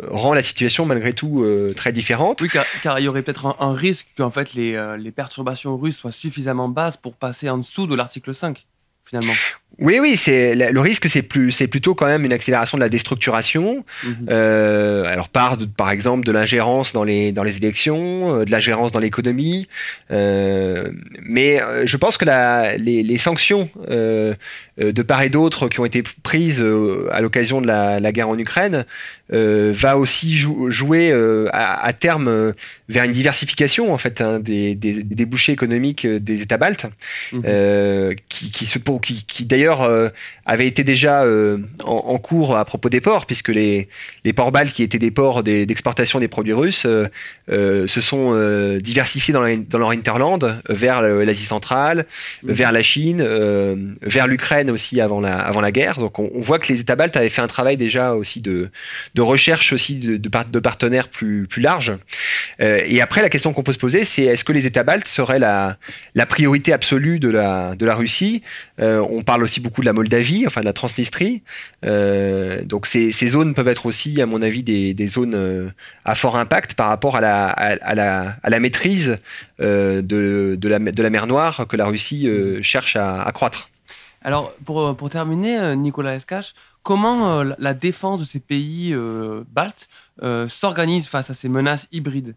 rend 0.10 0.34
la 0.34 0.44
situation 0.44 0.86
malgré 0.86 1.14
tout 1.14 1.46
très 1.76 1.92
différente. 1.92 2.42
Oui, 2.42 2.50
car, 2.82 3.00
il 3.00 3.06
y 3.06 3.08
aurait 3.08 3.22
peut-être 3.22 3.56
un, 3.60 3.74
risque 3.74 4.08
qu'en 4.18 4.32
fait 4.32 4.54
les 4.54 5.12
perturbations 5.12 5.78
russes 5.78 5.98
soient 5.98 6.12
suffisamment 6.12 6.70
basses 6.70 6.98
pour 6.98 7.16
passer 7.16 7.50
en 7.50 7.58
dessous 7.58 7.88
de 7.88 7.96
l'article 7.96 8.34
5, 8.34 8.66
finalement. 9.06 9.34
Oui, 9.78 9.98
oui, 10.00 10.18
c'est 10.18 10.56
le 10.56 10.80
risque, 10.82 11.08
c'est 11.08 11.22
plus, 11.22 11.52
c'est 11.52 11.68
plutôt 11.68 11.96
quand 11.96 12.06
même 12.06 12.26
une 12.26 12.34
accélération 12.34 12.78
de 12.78 12.84
la 12.84 12.90
déstructuration. 12.90 13.86
Mhm. 14.04 14.28
Euh, 14.30 15.06
alors 15.06 15.30
par, 15.30 15.58
par 15.78 15.90
exemple, 15.90 16.26
de 16.26 16.34
l'ingérence 16.34 16.92
dans 16.92 17.06
les 17.06 17.32
dans 17.32 17.44
les 17.44 17.58
élections, 17.58 18.40
euh, 18.40 18.46
de 18.46 18.52
l'ingérence 18.52 18.92
dans 18.92 19.00
l'économie. 19.00 19.70
Euh, 20.12 20.90
mais 21.22 21.62
je 21.86 21.98
pense 21.98 22.18
que 22.18 22.26
la, 22.26 22.76
les, 22.78 23.04
les 23.04 23.18
sanctions 23.18 23.70
euh, 23.90 24.34
de 24.78 25.02
part 25.02 25.22
et 25.22 25.30
d'autre 25.30 25.70
qui 25.70 25.80
ont 25.80 25.86
été 25.86 26.04
prises 26.24 26.64
à 27.12 27.22
l'occasion 27.22 27.62
de 27.62 27.68
la, 27.68 28.00
la, 28.00 28.12
guerre 28.12 28.30
en 28.30 28.38
Ukraine 28.38 28.86
va 29.30 29.98
aussi 29.98 30.38
jouer 30.38 31.14
à, 31.52 31.86
à, 31.86 31.94
terme 31.94 32.54
vers 32.88 33.04
une 33.04 33.12
diversification 33.12 33.94
en 33.94 33.98
fait 33.98 34.22
hein, 34.22 34.40
des, 34.40 34.76
des, 34.76 35.04
des, 35.04 35.16
débouchés 35.16 35.52
économiques 35.52 36.08
des 36.08 36.42
États 36.42 36.58
baltes, 36.58 36.86
mhm. 37.34 38.16
qui, 38.30 38.52
qui, 38.52 38.66
se 38.66 38.80
pour, 38.80 39.02
qui, 39.02 39.26
qui 39.26 39.46
d'ailleurs 39.60 39.82
euh, 39.82 40.10
avait 40.46 40.68
été 40.68 40.84
déjà 40.84 41.24
euh, 41.24 41.58
en, 41.84 42.18
cours 42.18 42.58
à 42.58 42.66
propos 42.66 42.90
des 42.90 43.02
ports, 43.02 43.28
puisque 43.28 43.50
les, 43.50 43.88
les 44.26 44.34
ports 44.34 44.52
baltes, 44.52 44.74
qui 44.74 44.82
étaient 44.82 44.98
des 44.98 45.12
ports 45.12 45.44
d'exportation 45.44 46.20
des, 46.20 46.28
produits 46.28 46.54
russes, 46.54 46.88
euh, 46.88 47.88
se 47.88 48.02
sont 48.02 48.34
diversifiés 48.82 49.32
dans, 49.32 49.46
dans, 49.70 49.78
leur 49.78 49.92
interland 49.92 50.60
vers 50.68 51.04
l'Asie 51.04 51.46
centrale, 51.46 52.08
mhm. 52.42 52.54
vers 52.54 52.72
la 52.72 52.82
Chine, 52.82 53.24
vers 54.02 54.28
l'Ukraine 54.28 54.72
aussi 54.72 55.02
avant 55.02 55.22
la, 55.22 55.38
avant 55.38 55.62
la 55.62 55.72
guerre. 55.72 56.00
Donc 56.00 56.18
on, 56.18 56.42
voit 56.42 56.58
que 56.58 56.74
les 56.74 56.80
États 56.80 56.96
baltes 56.96 57.16
avaient 57.16 57.30
fait 57.30 57.42
un 57.42 57.48
travail 57.48 57.78
déjà 57.78 58.14
aussi 58.14 58.42
de, 58.42 58.70
de 59.14 59.22
recherche 59.22 59.72
aussi 59.72 59.96
de, 59.96 60.18
de, 60.18 60.60
partenaires 60.60 61.10
plus, 61.10 61.46
plus 61.48 61.62
larges. 61.62 61.94
et 62.60 63.02
après, 63.02 63.22
la 63.22 63.30
question 63.30 63.54
qu'on 63.54 63.64
peut 63.64 63.74
se 63.74 63.78
poser, 63.78 64.04
c'est 64.04 64.24
est-ce 64.24 64.44
que 64.44 64.54
les 64.54 64.66
États 64.66 64.84
baltes 64.84 65.08
seraient 65.08 65.40
la, 65.40 65.78
la 66.16 66.26
priorité 66.26 66.74
absolue 66.74 67.20
de 67.20 67.30
la, 67.30 67.76
de 67.76 67.86
la 67.86 67.94
Russie? 67.94 68.42
On 68.80 69.22
parle 69.22 69.44
aussi 69.44 69.49
beaucoup 69.58 69.82
de 69.82 69.86
la 69.86 69.94
Moldavie, 69.94 70.46
enfin 70.46 70.62
de 70.62 70.66
la 70.66 70.74
Transnistrie. 70.74 71.42
Euh, 71.86 72.64
donc 72.64 72.86
ces, 72.86 73.10
zones 73.12 73.54
peuvent 73.54 73.68
être 73.68 73.86
aussi, 73.86 74.22
à 74.22 74.26
mon 74.26 74.42
avis, 74.42 74.64
des, 74.64 75.08
zones 75.08 75.34
euh, 75.36 75.70
à 76.06 76.16
fort 76.16 76.38
impact 76.38 76.76
par 76.76 76.90
rapport 76.90 77.16
à 77.16 77.22
la, 77.22 78.60
maîtrise 78.60 79.18
euh, 79.60 80.02
de, 80.02 80.56
de, 80.60 80.70
la, 80.70 80.80
de 80.80 81.04
la 81.04 81.10
mer 81.10 81.28
Noire 81.28 81.66
que 81.68 81.76
la 81.76 81.88
Russie 81.88 82.28
cherche 82.62 82.96
à 82.96 83.24
accroître. 83.24 83.70
Alors, 84.22 84.54
pour, 84.66 84.96
pour 84.96 85.10
terminer, 85.10 85.76
Nicolas 85.76 86.16
Escache, 86.16 86.54
comment 86.84 87.44
la 87.44 87.74
défense 87.74 88.20
de 88.20 88.26
ces 88.26 88.40
pays 88.40 88.96
baltes 89.52 89.90
s'organise 90.48 91.08
face 91.08 91.30
à 91.30 91.34
ces 91.34 91.50
menaces 91.50 91.88
hybrides? 91.92 92.36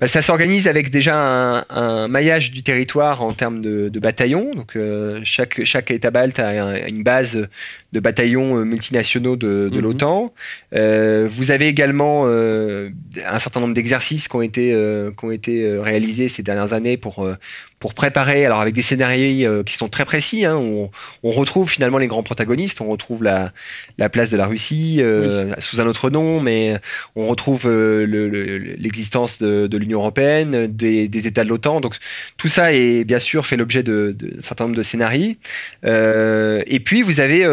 Bah, 0.00 0.08
ça 0.08 0.22
s'organise 0.22 0.68
avec 0.68 0.90
déjà 0.90 1.64
un, 1.68 2.08
maillage 2.08 2.52
du 2.52 2.62
territoire 2.62 3.22
en 3.22 3.32
termes 3.32 3.60
de, 3.60 3.98
bataillons. 3.98 4.54
Donc 4.54 4.76
euh, 4.76 5.20
chaque, 5.24 5.90
État 5.90 6.10
balte 6.10 6.38
a 6.38 6.88
une 6.88 7.02
base 7.02 7.48
de 7.92 8.00
bataillons 8.00 8.58
euh, 8.58 8.64
multinationaux 8.64 9.36
de, 9.36 9.68
de 9.70 9.76
mhm. 9.76 9.82
l'OTAN. 9.82 10.32
Euh, 10.74 11.28
vous 11.30 11.50
avez 11.50 11.66
également 11.66 12.22
euh, 12.26 12.90
un 13.26 13.38
certain 13.38 13.60
nombre 13.60 13.74
d'exercices 13.74 14.28
qui 14.28 14.36
ont 14.36 14.42
été, 14.42 14.72
euh, 14.72 15.10
qui 15.10 15.24
ont 15.24 15.30
été 15.30 15.78
réalisés 15.78 16.28
ces 16.28 16.42
dernières 16.42 16.72
années 16.72 16.96
pour, 16.96 17.26
pour 17.78 17.94
préparer, 17.94 18.44
alors 18.44 18.60
avec 18.60 18.74
des 18.74 18.82
scénarios 18.82 19.64
qui 19.64 19.74
sont 19.74 19.88
très 19.88 20.04
précis. 20.04 20.44
Hein, 20.44 20.56
on, 20.56 20.90
on, 21.22 21.30
retrouve 21.30 21.70
finalement 21.70 21.98
les 21.98 22.06
grands 22.06 22.22
protagonistes. 22.22 22.80
On 22.80 22.88
retrouve 22.88 23.24
la, 23.24 23.52
la 23.98 24.08
place 24.08 24.30
de 24.30 24.36
la 24.36 24.46
Russie 24.46 25.00
sous 25.58 25.80
un 25.80 25.86
autre 25.86 26.10
nom, 26.10 26.40
mais 26.40 26.78
on 27.16 27.26
retrouve 27.26 27.68
l'existence 27.68 29.40
de, 29.40 29.66
de 29.66 29.78
l'Union 29.78 29.98
européenne, 30.00 30.66
des, 30.66 31.08
des, 31.08 31.26
États 31.26 31.44
de 31.44 31.48
l'OTAN. 31.48 31.80
Donc 31.80 31.96
tout 32.36 32.48
ça 32.48 32.72
est 32.72 33.04
bien 33.04 33.18
sûr 33.18 33.46
fait 33.46 33.56
l'objet 33.56 33.82
de, 33.82 34.14
de, 34.16 34.28
d'un 34.28 34.42
certain 34.42 34.64
nombre 34.64 34.76
de 34.76 34.82
scénarios. 34.82 35.34
et 35.84 36.80
puis 36.84 37.02
vous 37.02 37.20
avez 37.20 37.44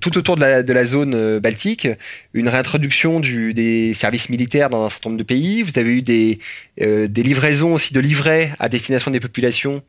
tout 0.00 0.18
autour 0.18 0.36
de 0.36 0.72
la, 0.72 0.86
zone 0.86 1.14
euh, 1.14 1.40
baltique, 1.40 1.88
une 2.34 2.48
réintroduction 2.48 3.20
des 3.20 3.92
services 3.94 4.28
militaires 4.28 4.70
dans 4.70 4.84
un 4.84 4.88
certain 4.88 5.10
nombre 5.10 5.18
de 5.18 5.24
pays. 5.24 5.62
Vous 5.62 5.78
avez 5.78 5.90
eu 5.90 6.02
des, 6.02 6.38
euh, 6.80 7.08
livraisons 7.08 7.74
aussi 7.74 7.94
de 7.94 8.00
livrets 8.00 8.52
à 8.58 8.68
destination 8.68 9.10
des 9.10 9.20
populations. 9.20 9.82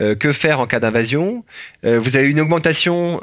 Euh, 0.00 0.14
que 0.14 0.32
faire 0.32 0.60
en 0.60 0.66
cas 0.66 0.80
d'invasion 0.80 1.44
Vous 1.82 2.16
avez 2.16 2.26
eu 2.26 2.30
une 2.30 2.40
augmentation 2.40 3.20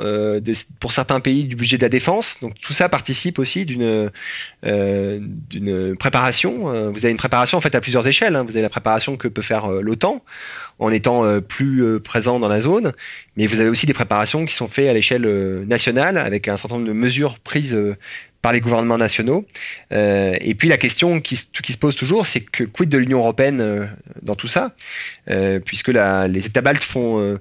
pour 0.79 0.91
certains 0.91 1.19
pays 1.19 1.43
du 1.43 1.55
budget 1.55 1.77
de 1.77 1.81
la 1.81 1.89
défense. 1.89 2.37
Donc 2.41 2.55
tout 2.61 2.73
ça 2.73 2.89
participe 2.89 3.39
aussi 3.39 3.65
d'une 3.65 4.11
préparation. 5.99 6.91
Vous 6.91 7.05
avez 7.05 7.11
une 7.11 7.17
préparation 7.17 7.57
en 7.57 7.61
fait 7.61 7.75
à 7.75 7.81
plusieurs 7.81 8.07
échelles. 8.07 8.35
Hein. 8.35 8.43
Vous 8.43 8.51
avez 8.51 8.61
la 8.61 8.69
préparation 8.69 9.17
que 9.17 9.27
peut 9.27 9.41
faire 9.41 9.69
l'OTAN 9.69 10.23
en 10.81 10.91
étant 10.91 11.23
euh, 11.23 11.39
plus 11.39 11.83
euh, 11.83 11.99
présent 11.99 12.39
dans 12.39 12.47
la 12.49 12.59
zone. 12.59 12.91
Mais 13.37 13.45
vous 13.45 13.59
avez 13.59 13.69
aussi 13.69 13.85
des 13.85 13.93
préparations 13.93 14.45
qui 14.45 14.53
sont 14.53 14.67
faites 14.67 14.89
à 14.89 14.93
l'échelle 14.93 15.25
euh, 15.25 15.63
nationale 15.65 16.17
avec 16.17 16.47
un 16.47 16.57
certain 16.57 16.75
nombre 16.75 16.87
de 16.87 16.93
mesures 16.93 17.39
prises 17.39 17.77
par 18.41 18.51
les 18.51 18.59
gouvernements 18.59 18.97
nationaux. 18.97 19.45
et 19.91 20.55
puis 20.57 20.67
la 20.67 20.77
question 20.77 21.21
qui, 21.21 21.35
se 21.35 21.77
pose 21.79 21.95
toujours, 21.95 22.25
c'est 22.25 22.39
que 22.39 22.63
quid 22.63 22.89
de 22.89 22.97
l'Union 22.97 23.19
européenne 23.19 23.91
dans 24.23 24.33
tout 24.33 24.47
ça, 24.47 24.73
puisque 25.63 25.89
les 25.89 26.45
États 26.47 26.61
baltes 26.61 26.81
font 26.81 27.37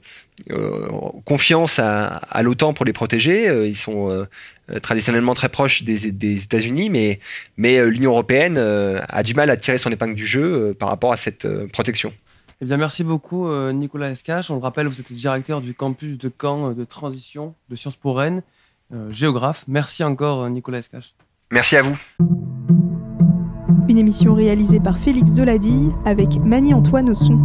confiance 1.24 1.79
à, 1.79 2.42
l'OTAN 2.42 2.74
pour 2.74 2.85
les 2.85 2.92
protéger. 2.92 3.46
ils 3.66 3.76
sont 3.76 4.26
traditionnellement 4.83 5.33
très 5.33 5.48
proches 5.48 5.85
des, 5.85 6.35
États-Unis, 6.35 6.90
mais 6.90 7.18
l'Union 7.57 8.11
européenne 8.11 8.59
a 8.59 9.22
du 9.22 9.33
mal 9.33 9.48
à 9.48 9.57
tirer 9.57 9.79
son 9.79 9.90
épingle 9.90 10.14
du 10.14 10.26
jeu 10.26 10.76
par 10.79 10.90
rapport 10.90 11.14
à 11.14 11.16
cette 11.16 11.48
protection. 11.68 12.12
Eh 12.62 12.66
bien, 12.66 12.77
merci 12.77 13.05
beaucoup, 13.05 13.46
euh, 13.46 13.73
Nicolas 13.73 14.11
Escache. 14.11 14.51
On 14.51 14.57
le 14.57 14.61
rappelle, 14.61 14.87
vous 14.87 15.01
êtes 15.01 15.09
le 15.09 15.16
directeur 15.16 15.62
du 15.62 15.73
campus 15.73 16.18
de 16.18 16.31
Caen 16.31 16.70
euh, 16.70 16.75
de 16.75 16.85
transition 16.85 17.55
de 17.70 17.77
Sciences 17.77 17.96
Po 17.96 18.12
Rennes, 18.12 18.42
euh, 18.92 19.11
géographe. 19.11 19.64
Merci 19.66 20.05
encore, 20.05 20.49
Nicolas 20.51 20.79
Escache. 20.79 21.14
Merci 21.51 21.77
à 21.77 21.83
vous. 21.83 21.96
Une 23.88 23.96
émission 23.96 24.35
réalisée 24.35 24.79
par 24.79 24.99
Félix 24.99 25.33
Zoladi 25.33 25.88
avec 26.05 26.37
Mani-Antoine 26.37 27.09
au 27.09 27.14
son. 27.14 27.40